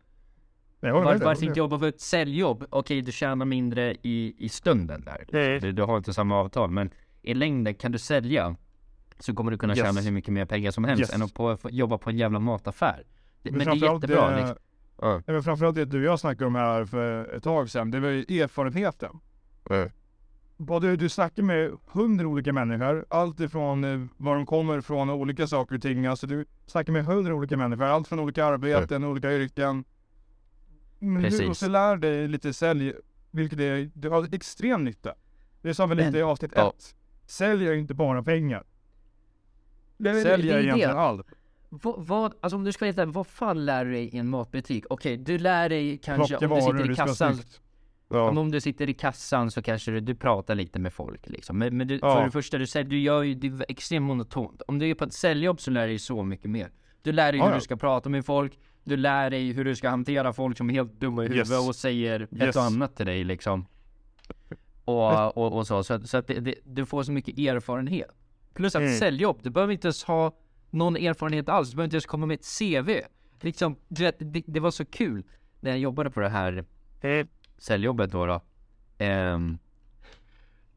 [0.79, 2.65] Var, varför inte jobba för ett säljjobb?
[2.69, 5.25] Okej, du tjänar mindre i, i stunden där.
[5.31, 5.59] Nej.
[5.59, 6.89] Du, du har inte samma avtal, men
[7.21, 8.55] i längden kan du sälja
[9.19, 9.85] så kommer du kunna Yes.
[9.85, 11.13] tjäna hur mycket mer pengar som helst Yes.
[11.15, 13.03] än att på, jobba på en jävla mataffär.
[13.41, 14.29] Det, men, det är jättebra.
[14.29, 14.55] det- liksom.
[15.01, 17.99] Ja, men framförallt det du och jag snackade om här för ett tag sedan, det
[17.99, 19.19] var ju erfarenheten.
[19.69, 19.89] Mm.
[20.57, 25.15] Både du snackar med hundra olika människor, allt ifrån eh, var de kommer ifrån och
[25.17, 26.05] olika saker och ting.
[26.05, 29.83] Alltså du snackar med hundra olika människor, allt från olika arbeten, olika yrken.
[30.99, 31.49] Men du, Precis.
[31.49, 32.93] och så lär dig lite sälj,
[33.31, 35.13] vilket är, det har extrem nytta.
[35.61, 36.69] Det sa vi lite Men- i avsnitt ja.
[36.77, 36.95] ett.
[37.25, 38.63] Sälj är inte bara pengar.
[39.97, 41.27] Det, det, Sälj är egentligen allt.
[41.69, 44.85] Vad, vad, alltså om du ska veta, vad fan lär du dig i en matbutik?
[44.89, 47.35] Okej, du lär dig kanske Plocka om du sitter i kassan.
[47.35, 47.61] snyggt.
[48.15, 48.41] Om, Ja.
[48.41, 51.57] om du sitter i kassan så kanske du, du pratar lite med folk liksom.
[51.57, 52.15] Men, men du, Ja.
[52.15, 54.61] för det första, du, säger, du gör ju det är extremt monotont.
[54.67, 56.71] Om du är på ett säljjobb så lär du dig så mycket mer.
[57.01, 58.59] Du lär dig Ja, hur du ska prata med folk.
[58.83, 61.67] Du lär dig hur du ska hantera folk som är helt dumma i huvudet Yes.
[61.67, 62.55] och säger ett Yes.
[62.55, 63.65] och annat till dig liksom.
[64.85, 68.11] Och, och, och så, så, att- så att det, det, du får så mycket erfarenhet.
[68.53, 68.93] Plus att Mm.
[68.97, 70.31] säljjobb, du behöver inte ens ha
[70.69, 71.69] någon erfarenhet alls.
[71.69, 73.01] Du behöver inte ens komma med ett CV.
[73.41, 74.15] Liksom, det,
[74.47, 75.23] det var så kul
[75.59, 76.65] när jag jobbade på det här.
[77.57, 78.25] Säljjobbet då.
[78.25, 78.41] då.
[78.97, 79.57] Ehm,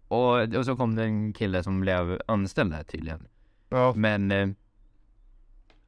[0.08, 3.28] och, och så kom det en kille som blev anställd här tydligen.
[3.68, 3.92] Ja.
[3.96, 4.48] Men eh,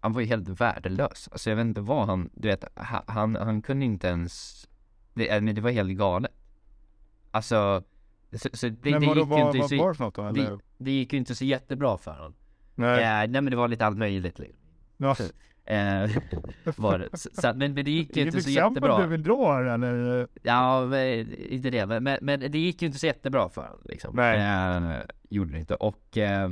[0.00, 1.28] han var ju helt värdelös.
[1.32, 4.66] Alltså jag vet inte vad han, du vet, ha- han, han kunde inte ens,
[5.14, 6.32] det, äh, men det var helt galet.
[7.30, 7.82] Alltså,
[8.32, 10.04] så, så det, Men det vadå, gick ju vad, inte vad så, var det för
[10.04, 10.22] något då?
[10.22, 10.50] Eller?
[10.50, 12.34] det, det gick ju inte så jättebra för honom.
[12.74, 12.96] Nej.
[12.96, 13.28] nej.
[13.28, 14.38] nej men det var lite allt möjligt.
[14.38, 14.60] liksom.
[14.96, 15.16] Ja.
[15.70, 16.10] Eh,
[16.76, 17.08] var.
[17.12, 19.02] Så, men, men det gick ju inte så exempel jättebra.
[19.02, 20.26] du vill dra här eller?
[20.42, 21.86] Ja, men, inte det.
[21.86, 24.16] Men, men, men det gick ju inte så jättebra för honom liksom.
[24.16, 24.38] Nej.
[24.38, 25.74] Eh, gjorde det inte.
[25.74, 26.50] Och eh,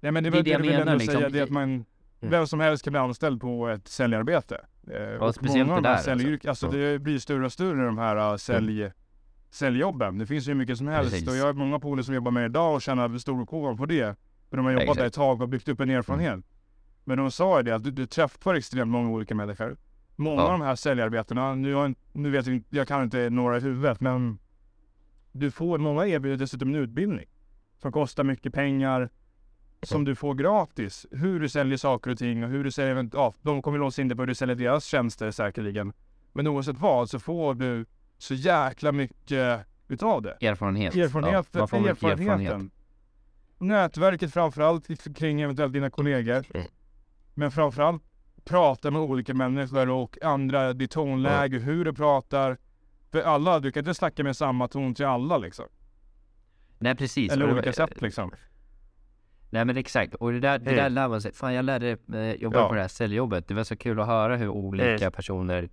[0.00, 1.14] Ja men det, Det är det det jag menar, liksom.
[1.14, 1.84] säga, det är att man,
[2.20, 4.60] vem som helst kan bli anställd på ett säljarbete.
[4.90, 6.10] Eh, och speciellt många det där, alltså.
[6.10, 6.72] säljyrk- alltså, Ja.
[6.72, 8.90] det blir större och större de här uh, sälj,
[9.50, 10.18] säljjobben.
[10.18, 11.28] Det finns ju hur mycket som helst Precis.
[11.28, 13.86] och jag har många polare som jobbar med det idag och tjänar stor kår på
[13.86, 14.16] det.
[14.50, 14.98] För de har jobbat Exakt.
[14.98, 16.40] där ett tag och byggt upp en erfarenhet.
[17.08, 19.76] Men de sa ju det att du, du träffar extremt många olika människor.
[20.16, 20.46] Många Ja.
[20.46, 24.00] av de här säljarbetena, nu, jag, nu vet jag jag kan inte några i huvudet
[24.00, 24.38] men
[25.32, 27.26] du får, många erbjuder dessutom en utbildning
[27.78, 29.10] som kostar mycket pengar
[29.82, 31.06] som du får gratis.
[31.10, 34.08] Hur du säljer saker och ting och hur du säljer, ja, de kommer låsa in
[34.08, 35.92] dig på hur du säljer deras tjänster säkerligen.
[36.32, 37.86] Men oavsett vad så får du
[38.18, 40.36] så jäkla mycket utav det.
[40.40, 40.94] erfarenhet.
[40.96, 42.40] Erfarenhet, Ja, man får mycket erfarenheten.
[42.46, 42.72] erfarenhet.
[43.58, 46.44] Nätverket framförallt kring eventuellt dina kollegor.
[47.38, 48.02] Men framförallt
[48.44, 52.56] prata med olika människor och andra, ditt tonläge, hur du pratar.
[53.12, 55.64] För alla, du kan inte snacka med samma ton till alla liksom.
[56.78, 57.32] Nej precis.
[57.32, 58.30] Eller olika sätt liksom.
[59.50, 61.32] Nej men exakt, och det där, det där lär man sig.
[61.32, 62.68] Fan jag lärde eh, jobba Ja.
[62.68, 63.48] på det här säljjobbet.
[63.48, 65.68] Det var så kul att höra hur olika personer,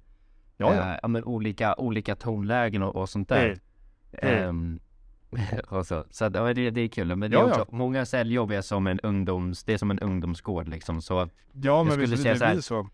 [0.57, 0.99] Ja, ja.
[1.01, 3.45] ja men olika, olika tonlägen och, och sånt där.
[3.45, 3.59] Mm.
[4.33, 4.49] Mm.
[4.49, 4.79] Ehm,
[5.67, 7.15] och så så att, ja, det, det är kul.
[7.15, 7.61] Men det Ja, är ja.
[7.61, 11.01] också, många säljjobb är som en ungdoms, det är som en ungdomsgård liksom.
[11.01, 11.29] Så
[11.61, 12.89] Ja, men skulle visst, säga det blir så.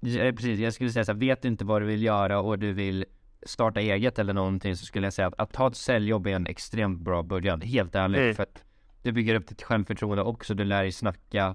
[0.00, 2.58] Ja, precis, jag skulle säga så här, vet du inte vad du vill göra och
[2.58, 3.04] du vill
[3.46, 6.46] starta eget eller någonting så skulle jag säga att, att ta ett säljjobb är en
[6.46, 8.20] extremt bra början, helt ärligt.
[8.20, 8.34] Mm.
[8.34, 8.62] För att
[9.02, 11.54] du bygger upp ditt självförtroende också, du lär dig snacka.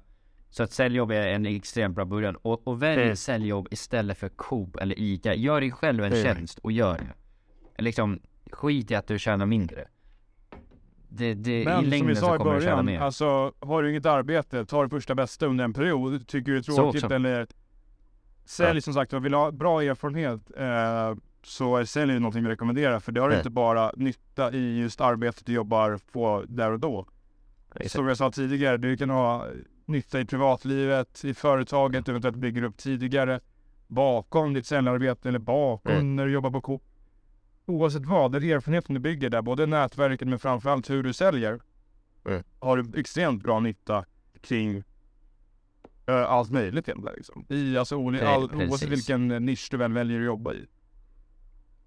[0.50, 2.36] Så att säljjobb är en extremt bra början.
[2.36, 3.16] Och, och välj Mm.
[3.16, 5.34] säljjobb istället för Coop eller ICA.
[5.36, 6.24] Gör dig själv en Mm.
[6.24, 7.82] tjänst och gör det.
[7.84, 8.20] Liksom,
[8.52, 9.88] skit i att du tjänar mindre.
[11.18, 14.66] Det, det, I Men som vi längden sa i början, alltså har du inget arbete,
[14.66, 16.28] ta det första bästa under en period.
[16.28, 17.48] Tycker du det är tråkigt eller
[18.46, 18.82] sälj Ja.
[18.82, 23.12] som sagt vill du ha bra erfarenhet eh, så är sälj någonting vi rekommenderar för
[23.12, 23.38] det har Nej.
[23.38, 27.06] inte bara nytta i just arbetet du jobbar på där och då.
[27.76, 27.92] Exakt.
[27.92, 29.46] Som jag sa tidigare, du kan ha
[29.86, 33.40] nytta i privatlivet, i företaget, eventuellt bygger upp tidigare,
[33.88, 36.16] bakom ditt säljarbete eller bakom Mm.
[36.16, 36.84] när du jobbar på Coop.
[37.68, 41.60] Oavsett vad, den erfarenheten du bygger där, både nätverket men framförallt hur du säljer,
[42.26, 42.44] Mm.
[42.60, 44.06] har du extremt bra nytta
[44.42, 44.84] kring
[46.08, 47.16] eh, allt möjligt egentligen.
[47.18, 47.46] Liksom.
[47.50, 50.66] I, alltså, Pre- all, oavsett vilken nisch du väl väljer att jobba i.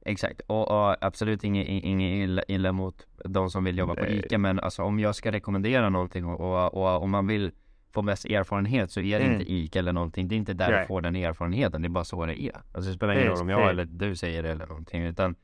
[0.05, 4.19] Exakt, och, och absolut inget, inget illa, illa mot de som vill jobba på Nej.
[4.27, 7.53] ICA men alltså om jag ska rekommendera någonting och, och, och om man vill
[7.93, 9.41] få mest erfarenhet så är det Mm.
[9.41, 10.29] inte ICA eller någonting.
[10.29, 10.81] Det är inte där Nej.
[10.81, 12.63] du får den erfarenheten, det är bara så det är.
[12.75, 15.35] Alltså det spelar ingen roll om jag eller du säger det eller någonting utan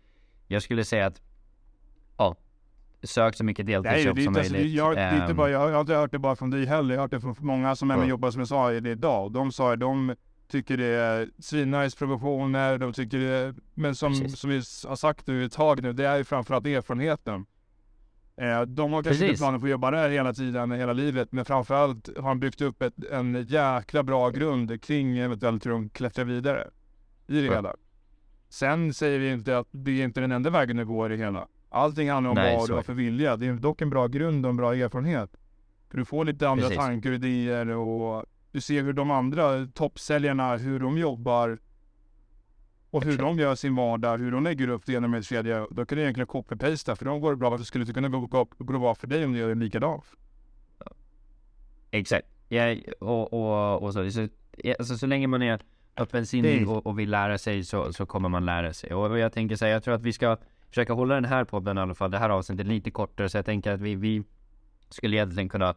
[0.48, 1.20] jag skulle säga att
[2.16, 2.37] ja,
[3.02, 4.74] sök så mycket deltidsjobb som inte, alltså, möjligt.
[4.76, 6.94] jag, det är inte Ehm, bara, jag har inte hört det bara från dig heller.
[6.94, 8.09] Jag har hört det från många som även Ja.
[8.11, 9.32] jobbar som jag sa det idag.
[9.32, 10.14] De sa att de
[10.48, 12.78] tycker det är svinnice provisioner.
[12.78, 14.38] De tycker det, men som, Precis.
[14.38, 14.56] som vi
[14.88, 17.46] har sagt nu ett tag nu, det är ju framförallt erfarenheten.
[18.37, 19.38] Eh, de har kanske inte Precis.
[19.40, 22.82] planer på att jobba där hela tiden, hela livet, men framförallt har han byggt upp
[22.82, 26.68] ett, en jäkla bra grund kring eventuellt hur de klättrar vidare
[27.26, 27.54] i det Ja.
[27.54, 27.74] hela.
[28.57, 31.49] Sen säger vi inte att det är inte den enda vägen att gå i hela.
[31.69, 33.37] Allting handlar om Nej, vad du är har för vilja.
[33.37, 35.37] Det är dock en bra grund och en bra erfarenhet.
[35.88, 36.79] För du får lite andra Precis.
[36.79, 41.59] tankar och idéer och du ser hur de andra toppsäljarna, hur de jobbar
[42.90, 43.29] och hur Exakt.
[43.29, 45.66] de gör sin vardag, hur de lägger upp det ena med det tredje.
[45.71, 47.51] Då kan du egentligen copy-pasta för de går det bra.
[47.51, 50.05] Varför skulle det kunna gå, gå, gå bra för dig om du gör likadant?
[51.90, 52.27] Exakt.
[52.49, 54.29] Ja, och, och, och så, så,
[54.79, 55.61] alltså, så länge man är
[55.96, 56.68] öppensinnig Mm.
[56.68, 58.94] och, och vill lära sig så, så kommer man lära sig.
[58.94, 60.37] Och, och jag tänker säga, jag tror att vi ska
[60.68, 63.28] försöka hålla den här podden i alla fall, det här avsnittet lite kortare.
[63.28, 64.22] Så jag tänker att vi, vi
[64.88, 65.74] skulle egentligen kunna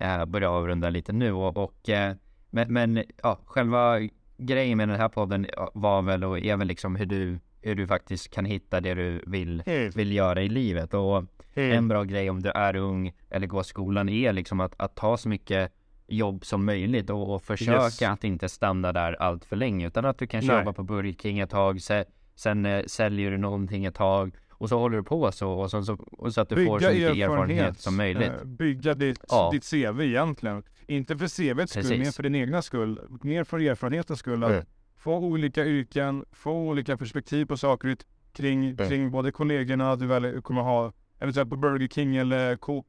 [0.00, 1.32] eh, börja avrunda lite nu.
[1.32, 2.14] Och, och, eh,
[2.50, 3.98] men, men ja, själva
[4.36, 7.86] grejen med den här podden var väl och är väl liksom hur du, hur du
[7.86, 9.62] faktiskt kan hitta det du vill,
[9.96, 10.94] vill göra i livet.
[10.94, 14.94] Och en bra grej om du är ung eller går skolan är liksom att, att
[14.94, 15.72] ta så mycket
[16.06, 18.02] jobb som möjligt och, och försöka Yes.
[18.02, 21.38] att inte stanna där allt för länge utan att du kanske jobbar på Burger King
[21.38, 25.32] ett tag, se, sen eh, säljer du någonting ett tag och så håller du på
[25.32, 28.32] så och så, och så att du får så mycket erfarenhet som möjligt.
[28.40, 29.50] eh, Bygga ditt, Ja.
[29.52, 30.62] ditt CV egentligen.
[30.86, 33.00] Inte för CVets skull, mer för din egna skull.
[33.22, 34.44] Mer för erfarenhetens skull.
[34.44, 34.64] Att Mm.
[34.96, 37.96] få olika yrken, få olika perspektiv på saker
[38.32, 38.88] kring, Mm.
[38.88, 42.86] kring både kollegorna du väl kommer ha, eventuellt på Burger King eller Coop.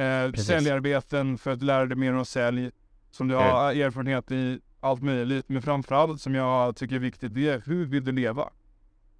[0.00, 2.70] Eh, säljarbeten för att lära dig mer om sälj.
[3.10, 5.48] Som du har erfarenhet i allt möjligt.
[5.48, 8.50] Men framförallt som jag tycker är viktigt, det är hur vill du leva?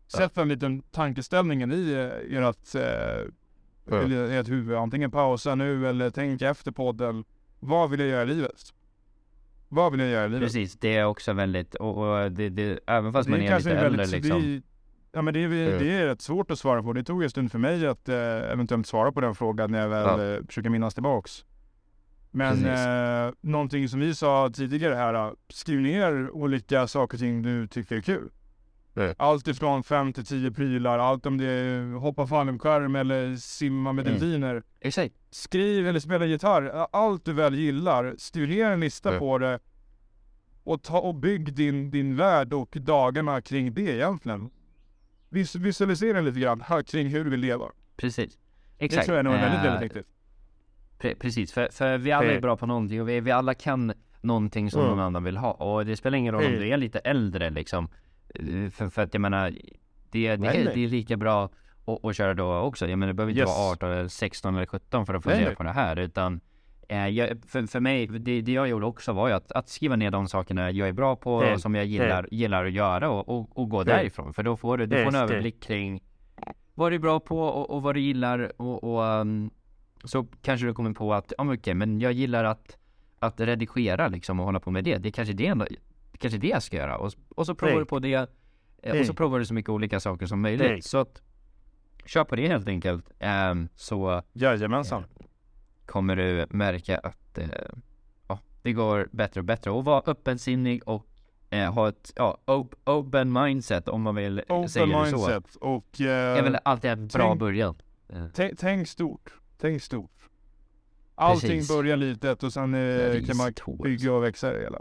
[0.07, 4.77] Sätt en liten tankeställningen i eh, ert, eh, ert huvud.
[4.77, 7.25] Antingen pausa nu eller tänk efter podden.
[7.61, 8.75] Vad vill jag göra i livet?
[9.69, 10.43] Vad vill jag göra i livet?
[10.43, 13.71] Precis, det är också väldigt, och, och det, det, även fast Det man är lite
[13.71, 14.43] äldre väldigt- liksom.
[14.43, 14.62] Det,
[15.12, 15.79] ja men det är, Mm.
[15.79, 16.92] det är rätt svårt att svara på.
[16.92, 18.16] Det tog en stund för mig att eh,
[18.53, 20.35] eventuellt svara på den frågan när jag väl Ja.
[20.35, 21.44] eh, försöker minnas tillbaks.
[22.31, 27.42] Men eh, någonting som vi sa tidigare här, eh, skriv ner olika saker och ting
[27.42, 28.31] du tycker är kul.
[28.96, 29.14] Mm.
[29.18, 34.07] Allt ifrån fem till tio prylar, allt om det är hoppa fallskärm eller simma med
[34.07, 34.18] Mm.
[34.20, 34.62] delfiner.
[34.81, 35.14] Exakt.
[35.31, 39.18] Skriv eller spela gitarr, allt du väl gillar, skriv ner en lista Mm.
[39.20, 39.59] på det.
[40.64, 44.51] Och, ta, och bygg din, din värld och dagarna kring det egentligen.
[45.31, 47.64] Vis, visualisera lite grann här kring hur du vill leva.
[47.97, 48.38] Precis.
[48.79, 49.07] Det Exakt.
[49.07, 50.07] tror jag nog är väldigt, Eh, väldigt viktigt.
[50.99, 53.93] Pre- precis, för, för vi alla är bra på någonting och vi, vi alla kan
[54.21, 54.90] någonting som Mm.
[54.90, 55.51] någon annan vill ha.
[55.53, 57.88] Och det spelar ingen roll om du är lite äldre liksom.
[58.35, 59.61] Eh, För, för att jag menar, det,
[60.11, 60.37] det, är,
[60.75, 61.51] det är lika bra
[61.85, 62.88] att, att köra då också.
[62.88, 63.49] Jag menar, du behöver inte Yes.
[63.59, 65.99] vara 18, eller 16 eller 17 för att fundera på det här.
[65.99, 66.40] Utan eh,
[66.96, 70.11] jag, för, för mig, det, det jag gjorde också var ju att, att skriva ner
[70.11, 73.59] de sakerna jag är bra på och som jag gillar, gillar att göra och, och,
[73.59, 73.87] och gå Hej.
[73.87, 74.33] därifrån.
[74.33, 76.03] För då får du, du får en överblick kring
[76.74, 79.50] vad du är bra på och, och vad du gillar och, och um,
[80.05, 82.76] så kanske du kommer på att, ja men okej, men jag gillar att,
[83.18, 84.96] att redigera liksom och hålla på med det.
[84.96, 85.66] Det är kanske det, det,
[86.18, 86.96] kanske det jag ska göra.
[86.98, 88.31] Och, och så provar du på det.
[88.83, 90.85] eh, Och så provar du så mycket olika saker som möjligt.
[90.85, 91.22] Så att,
[92.07, 93.11] kör på det helt enkelt.
[93.18, 95.05] Ehm, så Jajamensan.
[95.90, 97.46] Kommer du märka att eh,
[98.29, 99.70] ja, det går bättre och bättre.
[99.70, 101.07] Och vara öppensinnig och
[101.50, 105.16] eh, ha ett ja, op- open mindset om man vill Open säga det så.
[105.16, 107.74] mindset och Det är väl eh, alltid en bra tänk- början.
[108.09, 109.31] Eh, tänk, stort.
[109.61, 110.11] Tänk stort.
[111.14, 111.68] Allting Precis.
[111.68, 114.79] börjar litet och sen eh, kan man bygga och växa det hela.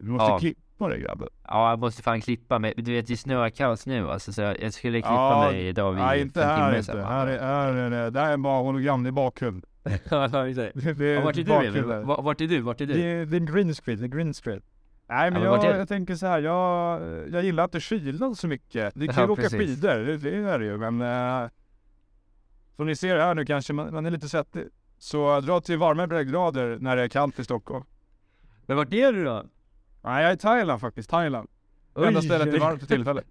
[0.00, 0.38] Du måste Ja.
[0.38, 1.28] klippa det grabben.
[1.46, 2.74] Ja, jag måste fan klippa mig.
[2.76, 5.92] Du vet, det snöar kaos nu alltså, så jag jag skulle klippa Ja, mig idag
[5.92, 7.02] vid Nej inte här inte.
[7.02, 9.64] Här är, här är det här är bara hologram, det är bakgrund.
[10.10, 10.84] Ja, exakt.
[10.84, 11.84] Det, det Ja, vart är du Emil?
[12.04, 12.60] Vart är du?
[12.60, 13.00] Vart är Det du?
[13.02, 14.62] är, det är green screen, det är green screen.
[15.08, 15.78] Nej men Ja, men jag, det?
[15.78, 17.00] jag tänker så här, jag,
[17.32, 18.92] jag gillar inte kylan så mycket.
[18.94, 21.50] Det är kul att åka skidor, det, det är det ju men eh,
[22.76, 24.64] Som ni ser här nu kanske man, man är lite svettig.
[24.98, 27.84] Så dra till varmare breddgrader när det är kallt i Stockholm.
[28.66, 29.44] Men vart är du då?
[30.02, 31.48] Nej jag är i Thailand faktiskt, Thailand.
[31.96, 33.24] Enda stället det är varmt för tillfället.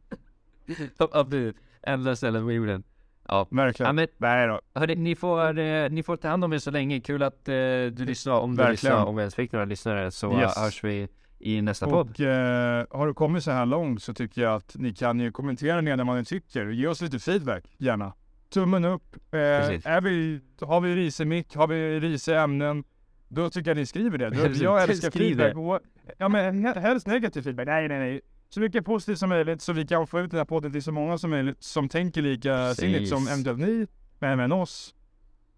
[0.97, 1.55] Absolut.
[1.81, 2.83] Enda stället på jorden.
[3.31, 3.47] Ja.
[3.51, 3.87] Verkligen.
[3.87, 4.61] ja men, Nej då.
[4.79, 6.99] hörni, ni får, eh, ni får ta hand om er så länge.
[7.01, 8.33] Kul att eh, du lyssnar.
[8.39, 8.71] Om du Verkligen.
[8.71, 10.57] lyssnar, om vi ens fick några lyssnare så Yes.
[10.57, 11.07] hörs vi
[11.39, 12.09] i nästa podd.
[12.09, 15.31] Och eh, har du kommit så här långt så tycker jag att ni kan ju
[15.31, 16.65] kommentera ner vad ni tycker.
[16.65, 18.13] Ge oss lite feedback, gärna.
[18.53, 19.15] Tummen upp.
[19.31, 22.83] Eh, är vi, har vi risig mick, har vi risiga ämnen,
[23.27, 24.29] då tycker jag ni skriver det.
[24.29, 25.55] Då, jag älskar feedback.
[25.57, 25.79] Och,
[26.17, 27.67] ja men he- helst negativ feedback.
[27.67, 28.21] Nej, nej, nej.
[28.49, 30.91] Så mycket positivt som möjligt så vi kan få ut den här podden till så
[30.91, 33.87] många som möjligt som tänker lika sinnigt som eventuellt ni,
[34.19, 34.95] men även oss.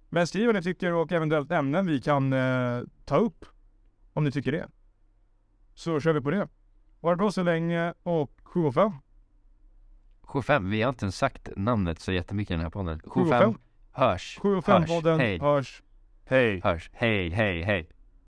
[0.10, 3.46] Men skriv vad ni tycker och eventuellt ämnen vi kan eh, ta upp.
[4.14, 4.68] Om ni tycker det.
[5.74, 6.48] Så kör vi på det.
[7.02, 8.92] Ha det bra så länge och 7 och 5.
[10.22, 13.00] 75, vi har inte ens sagt namnet så jättemycket i den här podden.
[13.06, 13.40] 7 och 5.
[13.40, 13.62] 75
[13.92, 14.40] Hörs.
[14.42, 14.90] 7 och 5 Hörs.
[14.90, 15.40] podden Hej.
[15.40, 15.84] hörs.
[16.26, 16.62] Hej.
[16.64, 16.90] Hörs.
[16.94, 17.88] Hej, hej, hej.